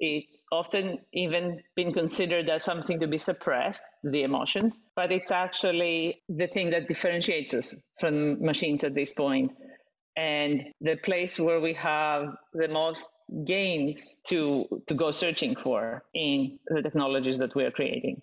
It's 0.00 0.44
often 0.50 0.98
even 1.12 1.60
been 1.76 1.92
considered 1.92 2.48
as 2.48 2.64
something 2.64 2.98
to 3.00 3.06
be 3.06 3.18
suppressed, 3.18 3.84
the 4.02 4.22
emotions, 4.22 4.80
but 4.96 5.12
it's 5.12 5.30
actually 5.30 6.22
the 6.28 6.48
thing 6.48 6.70
that 6.70 6.88
differentiates 6.88 7.54
us 7.54 7.74
from 8.00 8.44
machines 8.44 8.82
at 8.82 8.94
this 8.94 9.12
point 9.12 9.52
and 10.16 10.62
the 10.80 10.96
place 10.96 11.40
where 11.40 11.60
we 11.60 11.72
have 11.74 12.36
the 12.52 12.68
most 12.68 13.10
gains 13.44 14.20
to 14.24 14.66
to 14.86 14.94
go 14.94 15.10
searching 15.10 15.56
for 15.56 16.04
in 16.14 16.58
the 16.66 16.82
technologies 16.82 17.38
that 17.38 17.54
we 17.54 17.64
are 17.64 17.70
creating 17.70 18.20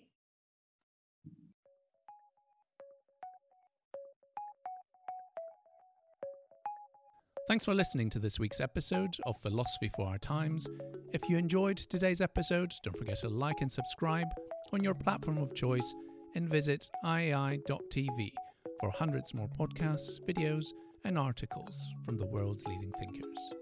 Thanks 7.50 7.64
for 7.64 7.74
listening 7.74 8.10
to 8.10 8.20
this 8.20 8.38
week's 8.38 8.60
episode 8.60 9.16
of 9.26 9.36
Philosophy 9.42 9.90
for 9.96 10.06
Our 10.06 10.18
Times. 10.18 10.68
If 11.12 11.28
you 11.28 11.36
enjoyed 11.36 11.78
today's 11.78 12.20
episode, 12.20 12.70
don't 12.84 12.96
forget 12.96 13.18
to 13.22 13.28
like 13.28 13.60
and 13.60 13.72
subscribe 13.72 14.28
on 14.72 14.84
your 14.84 14.94
platform 14.94 15.38
of 15.38 15.52
choice 15.56 15.92
and 16.36 16.48
visit 16.48 16.88
iai.tv 17.04 18.32
for 18.78 18.90
hundreds 18.92 19.34
more 19.34 19.48
podcasts, 19.48 20.20
videos, 20.28 20.66
and 21.04 21.18
articles 21.18 21.94
from 22.04 22.16
the 22.16 22.26
world's 22.26 22.66
leading 22.66 22.92
thinkers. 22.98 23.59